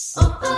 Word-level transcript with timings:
Oh. 0.00 0.38
Uh. 0.40 0.48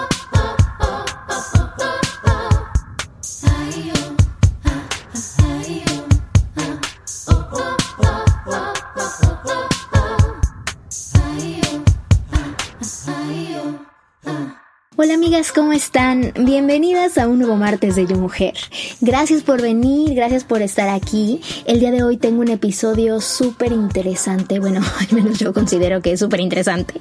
Hola 15.02 15.14
amigas, 15.14 15.50
¿cómo 15.50 15.72
están? 15.72 16.34
Bienvenidas 16.38 17.16
a 17.16 17.26
un 17.26 17.38
nuevo 17.38 17.56
martes 17.56 17.96
de 17.96 18.06
Yo 18.06 18.18
Mujer. 18.18 18.52
Gracias 19.00 19.42
por 19.42 19.62
venir, 19.62 20.14
gracias 20.14 20.44
por 20.44 20.60
estar 20.60 20.90
aquí. 20.90 21.40
El 21.64 21.80
día 21.80 21.90
de 21.90 22.02
hoy 22.02 22.18
tengo 22.18 22.42
un 22.42 22.50
episodio 22.50 23.22
súper 23.22 23.72
interesante, 23.72 24.60
bueno, 24.60 24.82
al 25.00 25.16
menos 25.16 25.38
yo 25.38 25.54
considero 25.54 26.02
que 26.02 26.12
es 26.12 26.20
súper 26.20 26.40
interesante, 26.40 26.92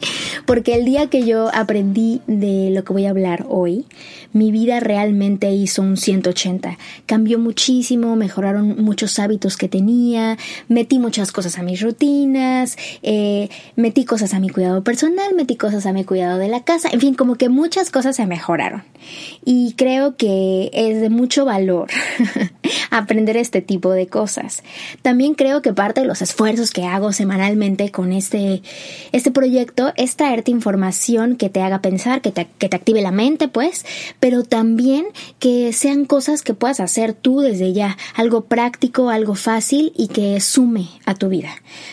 porque 0.46 0.76
el 0.76 0.86
día 0.86 1.08
que 1.08 1.26
yo 1.26 1.54
aprendí 1.54 2.22
de 2.26 2.70
lo 2.70 2.86
que 2.86 2.94
voy 2.94 3.06
a 3.06 3.10
hablar 3.10 3.46
hoy, 3.50 3.86
mi 4.32 4.54
vida 4.54 4.80
realmente 4.80 5.52
hizo 5.52 5.82
un 5.82 5.98
180. 5.98 6.78
Cambió 7.06 7.38
muchísimo, 7.38 8.16
mejoraron 8.16 8.82
muchos 8.82 9.20
hábitos 9.20 9.58
que 9.58 9.68
tenía, 9.68 10.38
metí 10.70 11.00
muchas 11.00 11.34
cosas 11.34 11.58
a 11.58 11.64
mis 11.64 11.82
rutinas, 11.82 12.78
eh, 13.04 13.50
metí 13.76 14.06
cosas 14.06 14.34
a 14.34 14.40
mi 14.40 14.48
cuidado 14.48 14.86
personal, 14.86 15.34
metí 15.36 15.58
cosas 15.58 15.86
a 15.86 15.92
mi 15.92 16.06
cuidado 16.06 16.38
de 16.38 16.48
la 16.48 16.64
casa, 16.64 16.88
en 16.94 17.02
fin, 17.02 17.14
como 17.14 17.36
que 17.36 17.50
muchas 17.50 17.89
cosas 17.92 18.16
se 18.16 18.26
mejoraron. 18.26 18.84
Y 19.46 19.74
creo 19.78 20.16
que 20.16 20.70
es 20.74 21.02
de 21.02 21.10
mucho 21.10 21.46
valor 21.46 21.90
aprender 22.92 23.38
este 23.38 23.62
tipo 23.62 23.92
de 23.92 24.08
cosas. 24.08 24.64
También 25.02 25.34
creo 25.34 25.62
que 25.62 25.74
parte 25.74 26.02
de 26.02 26.08
los 26.08 26.22
esfuerzos 26.22 26.72
que 26.72 26.86
hago 26.86 27.14
semanalmente 27.14 27.92
con 27.92 28.12
este, 28.12 28.62
este 29.12 29.32
proyecto 29.32 29.94
es 29.96 30.16
traerte 30.16 30.52
información 30.52 31.36
que 31.36 31.50
te 31.50 31.62
haga 31.62 31.82
pensar, 31.82 32.22
que 32.22 32.32
te, 32.32 32.48
que 32.58 32.70
te 32.70 32.76
active 32.76 33.02
la 33.02 33.12
mente, 33.12 33.48
pues, 33.48 33.86
pero 34.20 34.44
también 34.44 35.06
que 35.40 35.74
sean 35.74 36.06
cosas 36.06 36.42
que 36.42 36.54
puedas 36.54 36.80
hacer 36.80 37.14
tú 37.14 37.40
desde 37.42 37.74
ya, 37.74 37.98
algo 38.16 38.46
práctico, 38.46 39.10
algo 39.10 39.36
fácil 39.36 39.94
y 39.96 40.08
que 40.08 40.40
sume 40.42 40.90
a 41.06 41.16
tu 41.16 41.30
vida. 41.30 41.50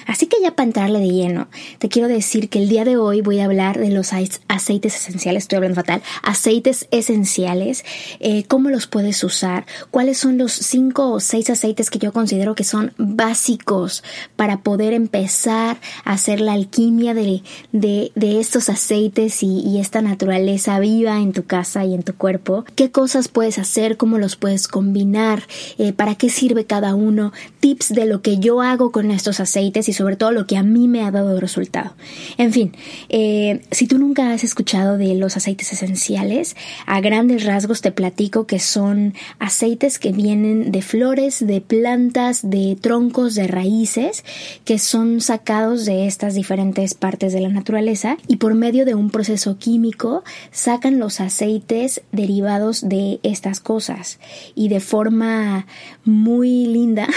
Así 0.07 0.27
que 0.27 0.37
ya 0.43 0.55
para 0.55 0.67
entrarle 0.67 1.01
de 1.01 1.11
lleno, 1.11 1.49
te 1.79 1.89
quiero 1.89 2.09
decir 2.09 2.49
que 2.49 2.59
el 2.59 2.69
día 2.69 2.85
de 2.85 2.97
hoy 2.97 3.21
voy 3.21 3.41
a 3.41 3.45
hablar 3.45 3.79
de 3.79 3.91
los 3.91 4.13
aceites 4.49 4.97
esenciales, 4.97 5.45
estoy 5.45 5.57
hablando 5.57 5.81
aceites 6.23 6.89
esenciales, 6.91 7.85
eh, 8.21 8.45
cómo 8.45 8.71
los 8.71 8.87
puedes 8.87 9.23
usar, 9.25 9.67
cuáles 9.91 10.19
son 10.19 10.39
los 10.39 10.53
cinco 10.53 11.11
o 11.11 11.21
seis 11.21 11.51
aceites 11.51 11.91
que 11.91 11.99
yo 11.99 12.13
considero 12.13 12.55
que 12.55 12.65
son 12.65 12.93
básicos 12.99 14.03
para 14.37 14.59
poder 14.63 14.93
empezar 14.93 15.79
a 16.05 16.13
hacer 16.13 16.41
la 16.41 16.53
alquimia 16.53 17.15
de, 17.15 17.43
de, 17.73 18.41
estos 18.41 18.69
aceites 18.69 19.43
y, 19.43 19.77
esta 19.77 20.01
naturaleza 20.01 20.81
viva 20.81 21.21
en 21.21 21.33
tu 21.33 21.45
casa 21.45 21.85
y 21.85 21.95
en 21.95 22.03
tu 22.03 22.15
cuerpo, 22.15 22.65
qué 22.75 22.91
cosas 22.91 23.29
puedes 23.29 23.59
hacer, 23.59 23.97
cómo 23.97 24.19
los 24.19 24.37
puedes 24.37 24.69
combinar, 24.69 25.43
eh, 25.79 25.93
para 25.93 26.15
qué 26.15 26.31
sirve 26.31 26.65
cada 26.65 26.95
uno, 26.95 27.33
tips 27.61 27.91
de 27.91 28.07
lo 28.07 28.23
que 28.23 28.39
yo 28.39 28.63
hago 28.63 28.91
con 28.91 29.11
estos 29.11 29.39
aceites 29.39 29.89
y 29.89 29.93
sobre 29.93 30.17
todo 30.17 30.33
lo 30.33 30.47
que 30.47 30.57
a 30.57 30.63
mí 30.63 30.89
me 30.89 31.03
ha 31.03 31.11
dado 31.11 31.39
resultado. 31.39 31.95
En 32.39 32.53
fin, 32.53 32.75
eh, 33.09 33.63
si 33.71 33.87
tú 33.87 33.99
nunca 33.99 34.33
has 34.33 34.45
escuchado 34.45 34.97
de 34.97 35.15
los 35.15 35.37
aceites 35.37 35.73
esenciales, 35.83 36.57
a 36.87 37.01
grandes 37.01 37.45
rasgos 37.45 37.81
te 37.81 37.93
platico 37.93 38.47
que 38.47 38.59
son 38.59 39.15
aceites 39.39 39.99
que 39.99 40.13
vienen 40.13 40.73
de 40.73 40.83
flores, 40.83 41.47
de 41.47 41.61
plantas, 41.61 42.49
de 42.49 42.77
troncos, 42.81 43.35
de 43.35 43.47
raíces, 43.47 44.25
que 44.65 44.79
son 44.79 45.21
sacados 45.21 45.85
de 45.85 46.07
estas 46.07 46.35
diferentes 46.35 46.95
partes 46.95 47.33
de 47.33 47.41
la 47.41 47.49
naturaleza 47.49 48.17
y 48.27 48.37
por 48.37 48.55
medio 48.55 48.85
de 48.85 48.95
un 48.95 49.11
proceso 49.11 49.59
químico 49.59 50.23
sacan 50.51 50.99
los 50.99 51.21
aceites 51.21 52.03
derivados 52.13 52.89
de 52.89 53.21
estas 53.23 53.61
cosas. 53.61 54.19
Y 54.55 54.69
de 54.69 54.81
forma 54.81 55.67
muy 56.05 56.67
linda 56.67 57.09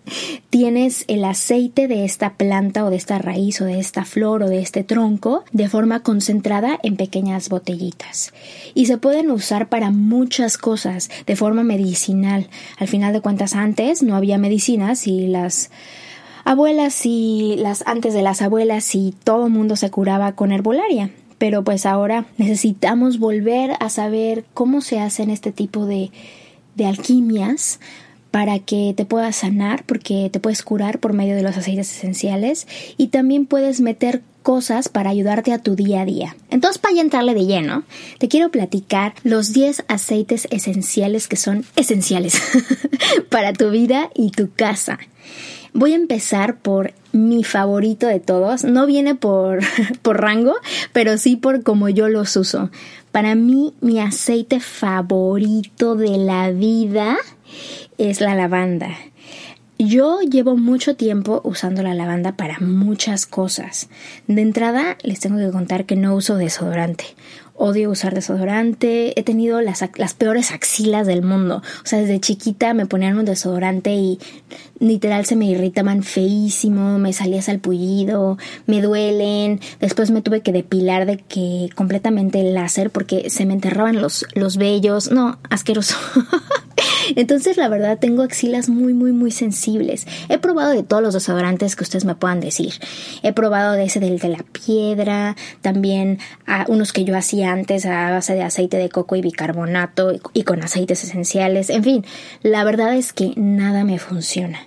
tienes 0.50 1.04
el 1.08 1.24
aceite 1.24 1.88
de 1.88 2.04
esta 2.04 2.34
planta 2.34 2.84
o 2.84 2.90
de 2.90 2.96
esta 2.96 3.18
raíz 3.18 3.60
o 3.60 3.64
de 3.64 3.78
esta 3.78 4.04
flor 4.04 4.42
o 4.42 4.48
de 4.48 4.60
este 4.60 4.84
tronco 4.84 5.44
de 5.52 5.68
forma 5.68 6.02
concentrada 6.02 6.78
en 6.82 6.96
pequeñas 6.96 7.48
botellitas 7.48 7.93
y 8.74 8.86
se 8.86 8.98
pueden 8.98 9.30
usar 9.30 9.68
para 9.68 9.90
muchas 9.90 10.58
cosas 10.58 11.10
de 11.26 11.36
forma 11.36 11.62
medicinal. 11.62 12.48
Al 12.78 12.88
final 12.88 13.12
de 13.12 13.20
cuentas 13.20 13.54
antes 13.54 14.02
no 14.02 14.16
había 14.16 14.38
medicinas 14.38 15.06
y 15.06 15.26
las 15.26 15.70
abuelas 16.44 17.06
y 17.06 17.56
las 17.58 17.84
antes 17.86 18.14
de 18.14 18.22
las 18.22 18.42
abuelas 18.42 18.94
y 18.94 19.14
todo 19.24 19.46
el 19.46 19.52
mundo 19.52 19.76
se 19.76 19.90
curaba 19.90 20.32
con 20.32 20.52
herbolaria. 20.52 21.10
Pero 21.38 21.64
pues 21.64 21.84
ahora 21.86 22.26
necesitamos 22.38 23.18
volver 23.18 23.72
a 23.80 23.88
saber 23.88 24.44
cómo 24.54 24.80
se 24.80 25.00
hacen 25.00 25.30
este 25.30 25.52
tipo 25.52 25.86
de, 25.86 26.10
de 26.74 26.86
alquimias 26.86 27.80
para 28.30 28.58
que 28.58 28.94
te 28.96 29.04
puedas 29.04 29.36
sanar, 29.36 29.84
porque 29.84 30.28
te 30.28 30.40
puedes 30.40 30.62
curar 30.62 30.98
por 30.98 31.12
medio 31.12 31.36
de 31.36 31.42
los 31.42 31.56
aceites 31.56 31.96
esenciales 31.96 32.66
y 32.96 33.08
también 33.08 33.46
puedes 33.46 33.80
meter 33.80 34.22
cosas 34.44 34.88
para 34.88 35.10
ayudarte 35.10 35.52
a 35.52 35.58
tu 35.58 35.74
día 35.74 36.02
a 36.02 36.04
día. 36.04 36.36
Entonces, 36.50 36.78
para 36.78 36.94
ya 36.94 37.00
entrarle 37.00 37.34
de 37.34 37.46
lleno, 37.46 37.82
te 38.18 38.28
quiero 38.28 38.50
platicar 38.50 39.14
los 39.24 39.52
10 39.52 39.86
aceites 39.88 40.46
esenciales 40.50 41.26
que 41.26 41.36
son 41.36 41.64
esenciales 41.74 42.40
para 43.30 43.54
tu 43.54 43.70
vida 43.70 44.10
y 44.14 44.30
tu 44.30 44.52
casa. 44.52 45.00
Voy 45.72 45.92
a 45.92 45.96
empezar 45.96 46.58
por 46.58 46.92
mi 47.10 47.42
favorito 47.42 48.06
de 48.06 48.20
todos. 48.20 48.62
No 48.62 48.86
viene 48.86 49.14
por, 49.14 49.60
por 50.02 50.20
rango, 50.20 50.54
pero 50.92 51.16
sí 51.16 51.36
por 51.36 51.62
cómo 51.62 51.88
yo 51.88 52.08
los 52.08 52.36
uso. 52.36 52.70
Para 53.12 53.34
mí, 53.34 53.72
mi 53.80 53.98
aceite 53.98 54.60
favorito 54.60 55.96
de 55.96 56.18
la 56.18 56.50
vida 56.50 57.16
es 57.96 58.20
la 58.20 58.34
lavanda. 58.34 58.90
Yo 59.78 60.20
llevo 60.20 60.56
mucho 60.56 60.94
tiempo 60.94 61.40
usando 61.42 61.82
la 61.82 61.94
lavanda 61.94 62.36
para 62.36 62.60
muchas 62.60 63.26
cosas. 63.26 63.88
De 64.28 64.40
entrada, 64.40 64.96
les 65.02 65.18
tengo 65.18 65.38
que 65.38 65.50
contar 65.50 65.84
que 65.84 65.96
no 65.96 66.14
uso 66.14 66.36
desodorante. 66.36 67.04
Odio 67.56 67.90
usar 67.90 68.14
desodorante. 68.14 69.18
He 69.18 69.24
tenido 69.24 69.60
las, 69.60 69.84
las 69.96 70.14
peores 70.14 70.52
axilas 70.52 71.08
del 71.08 71.22
mundo. 71.22 71.60
O 71.82 71.86
sea, 71.86 71.98
desde 71.98 72.20
chiquita 72.20 72.72
me 72.72 72.86
ponían 72.86 73.18
un 73.18 73.24
desodorante 73.24 73.94
y 73.94 74.20
literal 74.78 75.26
se 75.26 75.34
me 75.34 75.46
irritaban 75.46 76.04
feísimo, 76.04 77.00
me 77.00 77.12
salía 77.12 77.42
salpullido, 77.42 78.38
me 78.66 78.80
duelen. 78.80 79.60
Después 79.80 80.12
me 80.12 80.22
tuve 80.22 80.40
que 80.40 80.52
depilar 80.52 81.04
de 81.04 81.18
que 81.18 81.68
completamente 81.74 82.40
el 82.40 82.54
láser 82.54 82.90
porque 82.90 83.28
se 83.28 83.44
me 83.44 83.54
enterraban 83.54 84.00
los, 84.00 84.24
los 84.34 84.56
vellos. 84.56 85.10
No, 85.10 85.38
asqueroso. 85.50 85.96
Entonces, 87.16 87.56
la 87.56 87.68
verdad, 87.68 87.98
tengo 87.98 88.22
axilas 88.22 88.68
muy, 88.68 88.94
muy, 88.94 89.12
muy 89.12 89.30
sensibles. 89.30 90.06
He 90.28 90.38
probado 90.38 90.70
de 90.70 90.82
todos 90.82 91.02
los 91.02 91.14
desodorantes 91.14 91.76
que 91.76 91.84
ustedes 91.84 92.04
me 92.04 92.14
puedan 92.14 92.40
decir. 92.40 92.74
He 93.22 93.32
probado 93.32 93.72
de 93.72 93.84
ese 93.84 94.00
del 94.00 94.18
de 94.18 94.28
la 94.28 94.44
piedra, 94.44 95.36
también 95.60 96.18
a 96.46 96.64
unos 96.68 96.92
que 96.92 97.04
yo 97.04 97.16
hacía 97.16 97.52
antes 97.52 97.86
a 97.86 98.10
base 98.10 98.34
de 98.34 98.42
aceite 98.42 98.76
de 98.76 98.88
coco 98.88 99.16
y 99.16 99.22
bicarbonato 99.22 100.12
y 100.32 100.42
con 100.42 100.62
aceites 100.62 101.04
esenciales. 101.04 101.70
En 101.70 101.84
fin, 101.84 102.04
la 102.42 102.64
verdad 102.64 102.94
es 102.94 103.12
que 103.12 103.32
nada 103.36 103.84
me 103.84 103.98
funciona. 103.98 104.58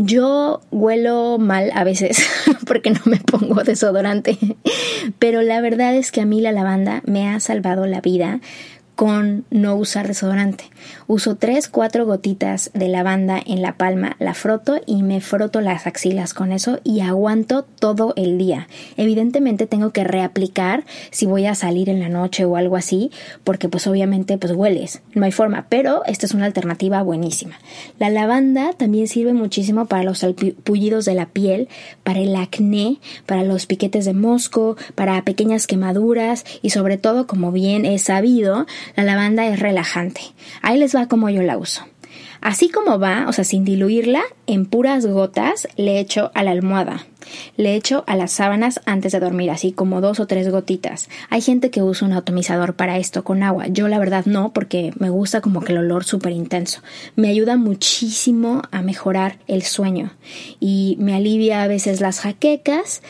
Yo 0.00 0.60
huelo 0.70 1.38
mal 1.38 1.72
a 1.74 1.82
veces 1.82 2.24
porque 2.66 2.90
no 2.90 3.00
me 3.06 3.18
pongo 3.18 3.64
desodorante, 3.64 4.38
pero 5.18 5.42
la 5.42 5.60
verdad 5.60 5.96
es 5.96 6.12
que 6.12 6.20
a 6.20 6.24
mí 6.24 6.40
la 6.40 6.52
lavanda 6.52 7.02
me 7.04 7.28
ha 7.28 7.40
salvado 7.40 7.84
la 7.86 8.00
vida 8.00 8.40
con 8.98 9.44
no 9.50 9.76
usar 9.76 10.08
desodorante. 10.08 10.64
Uso 11.06 11.36
3, 11.36 11.68
4 11.68 12.04
gotitas 12.04 12.72
de 12.74 12.88
lavanda 12.88 13.40
en 13.46 13.62
la 13.62 13.76
palma, 13.76 14.16
la 14.18 14.34
froto 14.34 14.80
y 14.86 15.04
me 15.04 15.20
froto 15.20 15.60
las 15.60 15.86
axilas 15.86 16.34
con 16.34 16.50
eso 16.50 16.80
y 16.82 16.98
aguanto 16.98 17.62
todo 17.62 18.12
el 18.16 18.38
día. 18.38 18.66
Evidentemente 18.96 19.68
tengo 19.68 19.90
que 19.90 20.02
reaplicar 20.02 20.84
si 21.12 21.26
voy 21.26 21.46
a 21.46 21.54
salir 21.54 21.88
en 21.88 22.00
la 22.00 22.08
noche 22.08 22.44
o 22.44 22.56
algo 22.56 22.74
así, 22.74 23.12
porque 23.44 23.68
pues 23.68 23.86
obviamente 23.86 24.36
pues 24.36 24.52
hueles, 24.52 25.00
no 25.14 25.24
hay 25.24 25.30
forma, 25.30 25.66
pero 25.68 26.04
esta 26.06 26.26
es 26.26 26.34
una 26.34 26.46
alternativa 26.46 27.00
buenísima. 27.00 27.54
La 28.00 28.10
lavanda 28.10 28.72
también 28.72 29.06
sirve 29.06 29.32
muchísimo 29.32 29.86
para 29.86 30.02
los 30.02 30.26
pullidos 30.64 31.04
de 31.04 31.14
la 31.14 31.26
piel, 31.26 31.68
para 32.02 32.18
el 32.18 32.34
acné, 32.34 32.98
para 33.26 33.44
los 33.44 33.66
piquetes 33.66 34.06
de 34.06 34.12
mosco, 34.12 34.76
para 34.96 35.22
pequeñas 35.22 35.68
quemaduras 35.68 36.44
y 36.62 36.70
sobre 36.70 36.98
todo, 36.98 37.28
como 37.28 37.52
bien 37.52 37.84
he 37.84 38.00
sabido, 38.00 38.66
la 38.96 39.04
lavanda 39.04 39.46
es 39.46 39.60
relajante. 39.60 40.20
Ahí 40.62 40.78
les 40.78 40.94
va 40.94 41.08
como 41.08 41.30
yo 41.30 41.42
la 41.42 41.58
uso. 41.58 41.86
Así 42.40 42.68
como 42.68 42.98
va, 42.98 43.26
o 43.28 43.32
sea, 43.32 43.44
sin 43.44 43.64
diluirla, 43.64 44.22
en 44.46 44.66
puras 44.66 45.06
gotas 45.06 45.68
le 45.76 45.98
echo 45.98 46.30
a 46.34 46.44
la 46.44 46.52
almohada. 46.52 47.06
Le 47.56 47.74
echo 47.74 48.04
a 48.06 48.16
las 48.16 48.32
sábanas 48.32 48.80
antes 48.86 49.12
de 49.12 49.20
dormir, 49.20 49.50
así 49.50 49.72
como 49.72 50.00
dos 50.00 50.20
o 50.20 50.26
tres 50.26 50.50
gotitas. 50.50 51.08
Hay 51.30 51.40
gente 51.40 51.70
que 51.70 51.82
usa 51.82 52.06
un 52.06 52.14
atomizador 52.14 52.74
para 52.74 52.98
esto 52.98 53.24
con 53.24 53.42
agua. 53.42 53.66
Yo 53.68 53.88
la 53.88 53.98
verdad 53.98 54.26
no, 54.26 54.52
porque 54.52 54.92
me 54.98 55.10
gusta 55.10 55.40
como 55.40 55.60
que 55.60 55.72
el 55.72 55.78
olor 55.78 56.04
súper 56.04 56.32
intenso. 56.32 56.80
Me 57.16 57.28
ayuda 57.28 57.56
muchísimo 57.56 58.62
a 58.70 58.82
mejorar 58.82 59.38
el 59.46 59.62
sueño 59.62 60.12
y 60.60 60.96
me 61.00 61.14
alivia 61.14 61.62
a 61.62 61.68
veces 61.68 62.00
las 62.00 62.20
jaquecas 62.20 63.02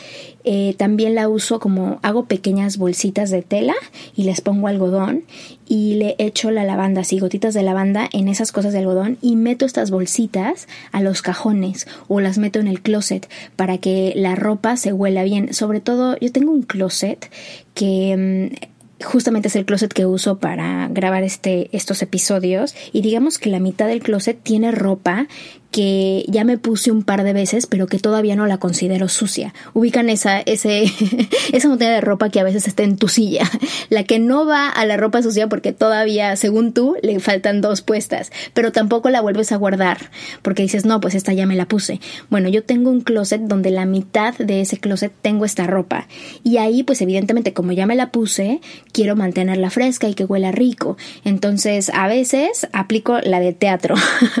eh, 0.45 0.73
también 0.77 1.15
la 1.15 1.27
uso 1.27 1.59
como 1.59 1.99
hago 2.01 2.25
pequeñas 2.25 2.77
bolsitas 2.77 3.29
de 3.29 3.41
tela 3.41 3.75
y 4.15 4.23
les 4.23 4.39
pongo 4.41 4.67
algodón 4.67 5.25
y 5.67 5.95
le 5.95 6.15
echo 6.17 6.49
la 6.49 6.63
lavanda, 6.63 7.01
así 7.01 7.19
gotitas 7.19 7.53
de 7.53 7.61
lavanda 7.61 8.09
en 8.11 8.27
esas 8.27 8.51
cosas 8.51 8.73
de 8.73 8.79
algodón 8.79 9.17
y 9.21 9.35
meto 9.35 9.65
estas 9.65 9.91
bolsitas 9.91 10.67
a 10.91 11.01
los 11.01 11.21
cajones 11.21 11.87
o 12.07 12.21
las 12.21 12.37
meto 12.37 12.59
en 12.59 12.67
el 12.67 12.81
closet 12.81 13.29
para 13.55 13.77
que 13.77 14.08
la 14.15 14.35
ropa 14.35 14.77
se 14.77 14.93
huela 14.93 15.23
bien. 15.23 15.53
Sobre 15.53 15.79
todo, 15.79 16.17
yo 16.19 16.31
tengo 16.31 16.51
un 16.51 16.63
closet 16.63 17.29
que 17.73 18.49
mm, 18.49 19.03
justamente 19.03 19.47
es 19.47 19.55
el 19.55 19.65
closet 19.65 19.91
que 19.91 20.05
uso 20.05 20.39
para 20.39 20.87
grabar 20.89 21.23
este, 21.23 21.69
estos 21.75 22.01
episodios 22.01 22.75
y 22.91 23.01
digamos 23.01 23.37
que 23.37 23.49
la 23.49 23.59
mitad 23.59 23.87
del 23.87 24.01
closet 24.01 24.39
tiene 24.41 24.71
ropa 24.71 25.27
que 25.71 26.25
ya 26.27 26.43
me 26.43 26.57
puse 26.57 26.91
un 26.91 27.03
par 27.03 27.23
de 27.23 27.33
veces, 27.33 27.67
pero 27.67 27.87
que 27.87 27.99
todavía 27.99 28.35
no 28.35 28.47
la 28.47 28.57
considero 28.57 29.07
sucia. 29.07 29.53
Ubican 29.73 30.09
esa, 30.09 30.39
ese, 30.41 30.85
esa 31.53 31.67
montaña 31.67 31.91
de 31.91 32.01
ropa 32.01 32.29
que 32.29 32.39
a 32.39 32.43
veces 32.43 32.67
está 32.67 32.83
en 32.83 32.97
tu 32.97 33.07
silla, 33.07 33.49
la 33.89 34.03
que 34.03 34.19
no 34.19 34.45
va 34.45 34.69
a 34.69 34.85
la 34.85 34.97
ropa 34.97 35.21
sucia 35.21 35.47
porque 35.47 35.71
todavía, 35.73 36.35
según 36.35 36.73
tú, 36.73 36.95
le 37.03 37.19
faltan 37.19 37.61
dos 37.61 37.81
puestas, 37.81 38.31
pero 38.53 38.71
tampoco 38.71 39.09
la 39.09 39.21
vuelves 39.21 39.51
a 39.51 39.57
guardar 39.57 40.09
porque 40.41 40.63
dices, 40.63 40.85
no, 40.85 40.99
pues 40.99 41.15
esta 41.15 41.33
ya 41.33 41.45
me 41.45 41.55
la 41.55 41.67
puse. 41.67 41.99
Bueno, 42.29 42.49
yo 42.49 42.63
tengo 42.63 42.89
un 42.89 43.01
closet 43.01 43.41
donde 43.41 43.69
la 43.71 43.85
mitad 43.85 44.35
de 44.37 44.61
ese 44.61 44.77
closet 44.77 45.13
tengo 45.21 45.45
esta 45.45 45.67
ropa 45.67 46.07
y 46.43 46.57
ahí, 46.57 46.83
pues 46.83 47.01
evidentemente, 47.01 47.53
como 47.53 47.71
ya 47.71 47.85
me 47.85 47.95
la 47.95 48.11
puse, 48.11 48.61
quiero 48.91 49.15
mantenerla 49.15 49.69
fresca 49.69 50.09
y 50.09 50.13
que 50.13 50.25
huela 50.25 50.51
rico. 50.51 50.97
Entonces, 51.25 51.91
a 51.93 52.07
veces 52.07 52.67
aplico 52.73 53.19
la 53.19 53.39
de 53.39 53.53
teatro. 53.53 53.95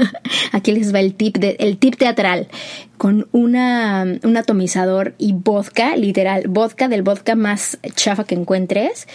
Aquí 0.51 0.71
les 0.71 0.93
va 0.93 0.99
el 0.99 1.13
el 1.19 1.77
tip 1.77 1.97
teatral 1.97 2.47
con 2.99 3.29
una, 3.31 4.05
un 4.23 4.37
atomizador 4.37 5.15
y 5.17 5.31
vodka, 5.31 5.95
literal, 5.95 6.43
vodka 6.49 6.89
del 6.89 7.01
vodka 7.01 7.35
más 7.35 7.79
chafa 7.95 8.25
que 8.25 8.35
encuentres. 8.35 9.07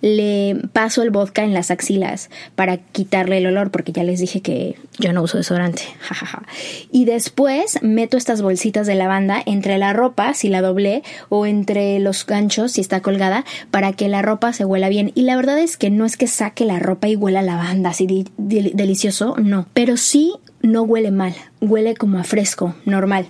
Le 0.00 0.56
paso 0.72 1.02
el 1.02 1.10
vodka 1.10 1.42
en 1.42 1.52
las 1.52 1.72
axilas 1.72 2.30
para 2.54 2.76
quitarle 2.76 3.38
el 3.38 3.46
olor, 3.46 3.72
porque 3.72 3.90
ya 3.90 4.04
les 4.04 4.20
dije 4.20 4.42
que 4.42 4.76
yo 4.98 5.12
no 5.12 5.22
uso 5.22 5.38
desodorante. 5.38 5.82
y 6.92 7.04
después 7.04 7.80
meto 7.82 8.16
estas 8.16 8.42
bolsitas 8.42 8.86
de 8.86 8.94
lavanda 8.94 9.42
entre 9.44 9.76
la 9.76 9.92
ropa, 9.92 10.34
si 10.34 10.48
la 10.48 10.62
doblé, 10.62 11.02
o 11.28 11.44
entre 11.44 11.98
los 11.98 12.24
ganchos, 12.24 12.72
si 12.72 12.80
está 12.80 13.00
colgada, 13.00 13.44
para 13.72 13.92
que 13.92 14.08
la 14.08 14.22
ropa 14.22 14.52
se 14.52 14.64
huela 14.64 14.88
bien. 14.88 15.10
Y 15.16 15.22
la 15.22 15.34
verdad 15.34 15.58
es 15.58 15.76
que 15.76 15.90
no 15.90 16.06
es 16.06 16.16
que 16.16 16.28
saque 16.28 16.64
la 16.64 16.78
ropa 16.78 17.08
y 17.08 17.16
huela 17.16 17.42
lavanda 17.42 17.90
así 17.90 18.26
delicioso, 18.36 19.34
no. 19.36 19.66
Pero 19.74 19.96
sí 19.96 20.34
no 20.62 20.82
huele 20.82 21.10
mal, 21.10 21.34
huele 21.60 21.94
como 21.94 22.18
a 22.18 22.24
fresco, 22.24 22.74
normal. 22.84 23.26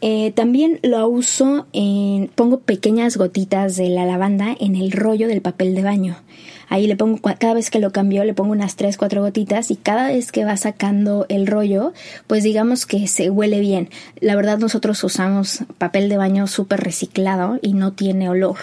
Eh, 0.00 0.32
también 0.32 0.80
lo 0.82 1.08
uso 1.08 1.66
en, 1.72 2.28
pongo 2.34 2.60
pequeñas 2.60 3.16
gotitas 3.16 3.76
de 3.76 3.88
la 3.88 4.04
lavanda 4.04 4.54
en 4.58 4.76
el 4.76 4.92
rollo 4.92 5.28
del 5.28 5.40
papel 5.40 5.74
de 5.74 5.82
baño. 5.82 6.16
Ahí 6.68 6.86
le 6.86 6.96
pongo, 6.96 7.18
cada 7.38 7.54
vez 7.54 7.70
que 7.70 7.78
lo 7.78 7.92
cambio, 7.92 8.24
le 8.24 8.34
pongo 8.34 8.52
unas 8.52 8.76
3, 8.76 8.96
4 8.96 9.22
gotitas 9.22 9.70
y 9.70 9.76
cada 9.76 10.08
vez 10.08 10.32
que 10.32 10.44
va 10.44 10.56
sacando 10.56 11.26
el 11.28 11.46
rollo, 11.46 11.92
pues 12.26 12.42
digamos 12.42 12.86
que 12.86 13.06
se 13.06 13.30
huele 13.30 13.60
bien. 13.60 13.90
La 14.20 14.36
verdad 14.36 14.58
nosotros 14.58 15.02
usamos 15.04 15.64
papel 15.78 16.08
de 16.08 16.16
baño 16.16 16.46
súper 16.46 16.80
reciclado 16.80 17.58
y 17.62 17.72
no 17.74 17.92
tiene 17.92 18.28
olor. 18.28 18.56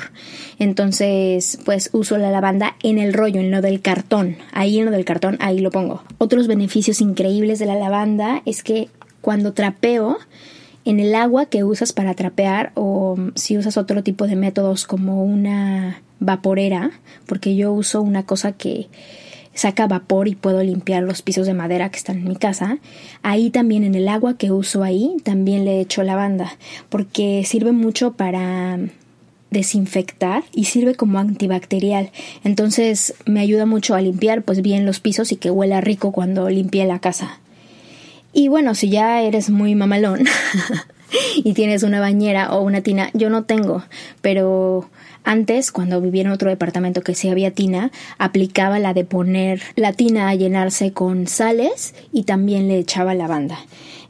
Entonces, 0.59 1.59
pues 1.65 1.89
uso 1.93 2.17
la 2.17 2.31
lavanda 2.31 2.75
en 2.83 2.99
el 2.99 3.13
rollo, 3.13 3.39
en 3.39 3.51
lo 3.51 3.61
del 3.61 3.81
cartón. 3.81 4.37
Ahí 4.51 4.79
en 4.79 4.85
lo 4.85 4.91
del 4.91 5.05
cartón, 5.05 5.37
ahí 5.39 5.59
lo 5.59 5.71
pongo. 5.71 6.03
Otros 6.17 6.47
beneficios 6.47 7.01
increíbles 7.01 7.59
de 7.59 7.65
la 7.65 7.75
lavanda 7.75 8.41
es 8.45 8.63
que 8.63 8.89
cuando 9.21 9.53
trapeo, 9.53 10.17
en 10.85 10.99
el 10.99 11.15
agua 11.15 11.45
que 11.45 11.63
usas 11.63 11.93
para 11.93 12.13
trapear 12.13 12.71
o 12.75 13.17
si 13.35 13.57
usas 13.57 13.77
otro 13.77 14.03
tipo 14.03 14.27
de 14.27 14.35
métodos 14.35 14.85
como 14.85 15.23
una 15.23 16.01
vaporera, 16.19 16.91
porque 17.25 17.55
yo 17.55 17.73
uso 17.73 18.01
una 18.01 18.25
cosa 18.25 18.53
que 18.53 18.87
saca 19.53 19.87
vapor 19.87 20.27
y 20.27 20.35
puedo 20.35 20.63
limpiar 20.63 21.03
los 21.03 21.21
pisos 21.21 21.45
de 21.45 21.53
madera 21.53 21.89
que 21.89 21.97
están 21.97 22.17
en 22.17 22.27
mi 22.27 22.35
casa. 22.35 22.77
Ahí 23.21 23.49
también 23.49 23.83
en 23.83 23.95
el 23.95 24.07
agua 24.07 24.37
que 24.37 24.51
uso 24.51 24.83
ahí 24.83 25.17
también 25.23 25.65
le 25.65 25.81
echo 25.81 26.03
lavanda, 26.03 26.57
porque 26.89 27.43
sirve 27.45 27.71
mucho 27.71 28.13
para 28.13 28.79
desinfectar 29.49 30.43
y 30.53 30.65
sirve 30.65 30.95
como 30.95 31.19
antibacterial. 31.19 32.11
Entonces 32.43 33.13
me 33.25 33.41
ayuda 33.41 33.65
mucho 33.65 33.95
a 33.95 34.01
limpiar 34.01 34.43
pues 34.43 34.61
bien 34.61 34.85
los 34.85 35.01
pisos 35.01 35.31
y 35.31 35.35
que 35.35 35.51
huela 35.51 35.81
rico 35.81 36.11
cuando 36.11 36.49
limpie 36.49 36.85
la 36.85 36.99
casa. 36.99 37.40
Y 38.33 38.47
bueno, 38.47 38.75
si 38.75 38.89
ya 38.89 39.21
eres 39.21 39.49
muy 39.49 39.75
mamalón 39.75 40.25
y 41.35 41.53
tienes 41.53 41.83
una 41.83 41.99
bañera 41.99 42.53
o 42.53 42.61
una 42.61 42.81
tina, 42.81 43.09
yo 43.13 43.29
no 43.29 43.43
tengo, 43.43 43.83
pero 44.21 44.89
antes, 45.23 45.71
cuando 45.71 46.01
vivía 46.01 46.23
en 46.23 46.31
otro 46.31 46.49
departamento 46.49 47.01
que 47.01 47.13
sí 47.13 47.29
había 47.29 47.51
tina, 47.51 47.91
aplicaba 48.17 48.79
la 48.79 48.93
de 48.93 49.05
poner 49.05 49.61
la 49.75 49.93
tina 49.93 50.29
a 50.29 50.35
llenarse 50.35 50.93
con 50.93 51.27
sales 51.27 51.93
y 52.11 52.23
también 52.23 52.67
le 52.67 52.79
echaba 52.79 53.13
lavanda. 53.13 53.59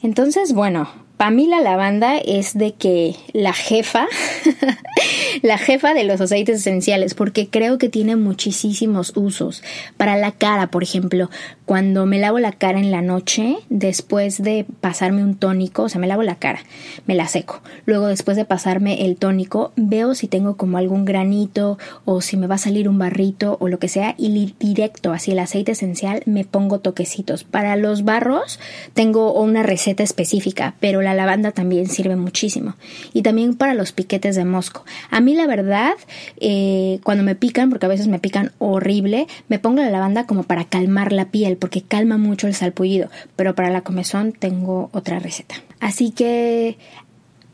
Entonces, 0.01 0.53
bueno, 0.53 0.89
para 1.21 1.29
mí 1.29 1.45
la 1.45 1.61
lavanda 1.61 2.17
es 2.17 2.57
de 2.57 2.73
que 2.73 3.15
la 3.31 3.53
jefa, 3.53 4.07
la 5.43 5.59
jefa 5.59 5.93
de 5.93 6.03
los 6.03 6.19
aceites 6.19 6.61
esenciales, 6.61 7.13
porque 7.13 7.47
creo 7.47 7.77
que 7.77 7.89
tiene 7.89 8.15
muchísimos 8.15 9.13
usos. 9.15 9.61
Para 9.97 10.17
la 10.17 10.31
cara, 10.31 10.71
por 10.71 10.81
ejemplo, 10.81 11.29
cuando 11.67 12.07
me 12.07 12.17
lavo 12.17 12.39
la 12.39 12.51
cara 12.51 12.79
en 12.79 12.89
la 12.89 13.03
noche, 13.03 13.57
después 13.69 14.41
de 14.41 14.65
pasarme 14.81 15.23
un 15.23 15.35
tónico, 15.35 15.83
o 15.83 15.89
sea, 15.89 16.01
me 16.01 16.07
lavo 16.07 16.23
la 16.23 16.37
cara, 16.37 16.61
me 17.05 17.13
la 17.13 17.27
seco. 17.27 17.61
Luego, 17.85 18.07
después 18.07 18.35
de 18.35 18.43
pasarme 18.43 19.05
el 19.05 19.15
tónico, 19.15 19.73
veo 19.75 20.15
si 20.15 20.27
tengo 20.27 20.57
como 20.57 20.79
algún 20.79 21.05
granito 21.05 21.77
o 22.03 22.21
si 22.21 22.35
me 22.35 22.47
va 22.47 22.55
a 22.55 22.57
salir 22.57 22.89
un 22.89 22.97
barrito 22.97 23.57
o 23.59 23.67
lo 23.67 23.77
que 23.77 23.89
sea, 23.89 24.15
y 24.17 24.55
directo 24.59 25.13
hacia 25.13 25.33
el 25.33 25.39
aceite 25.39 25.73
esencial 25.73 26.23
me 26.25 26.45
pongo 26.45 26.79
toquecitos. 26.79 27.43
Para 27.43 27.75
los 27.75 28.03
barros, 28.03 28.59
tengo 28.95 29.33
una 29.33 29.61
receta 29.61 30.01
específica, 30.01 30.73
pero 30.79 31.03
la 31.03 31.10
la 31.13 31.25
lavanda 31.25 31.51
también 31.51 31.87
sirve 31.87 32.15
muchísimo. 32.15 32.75
Y 33.13 33.21
también 33.21 33.55
para 33.55 33.73
los 33.73 33.91
piquetes 33.91 34.35
de 34.35 34.45
mosco. 34.45 34.85
A 35.09 35.19
mí 35.19 35.35
la 35.35 35.47
verdad, 35.47 35.93
eh, 36.39 36.99
cuando 37.03 37.23
me 37.23 37.35
pican, 37.35 37.69
porque 37.69 37.85
a 37.85 37.89
veces 37.89 38.07
me 38.07 38.19
pican 38.19 38.51
horrible, 38.59 39.27
me 39.49 39.59
pongo 39.59 39.81
la 39.81 39.89
lavanda 39.89 40.25
como 40.25 40.43
para 40.43 40.65
calmar 40.65 41.11
la 41.11 41.25
piel, 41.25 41.57
porque 41.57 41.81
calma 41.81 42.17
mucho 42.17 42.47
el 42.47 42.53
salpullido. 42.53 43.09
Pero 43.35 43.55
para 43.55 43.69
la 43.69 43.81
comezón 43.81 44.31
tengo 44.31 44.89
otra 44.93 45.19
receta. 45.19 45.55
Así 45.79 46.11
que 46.11 46.77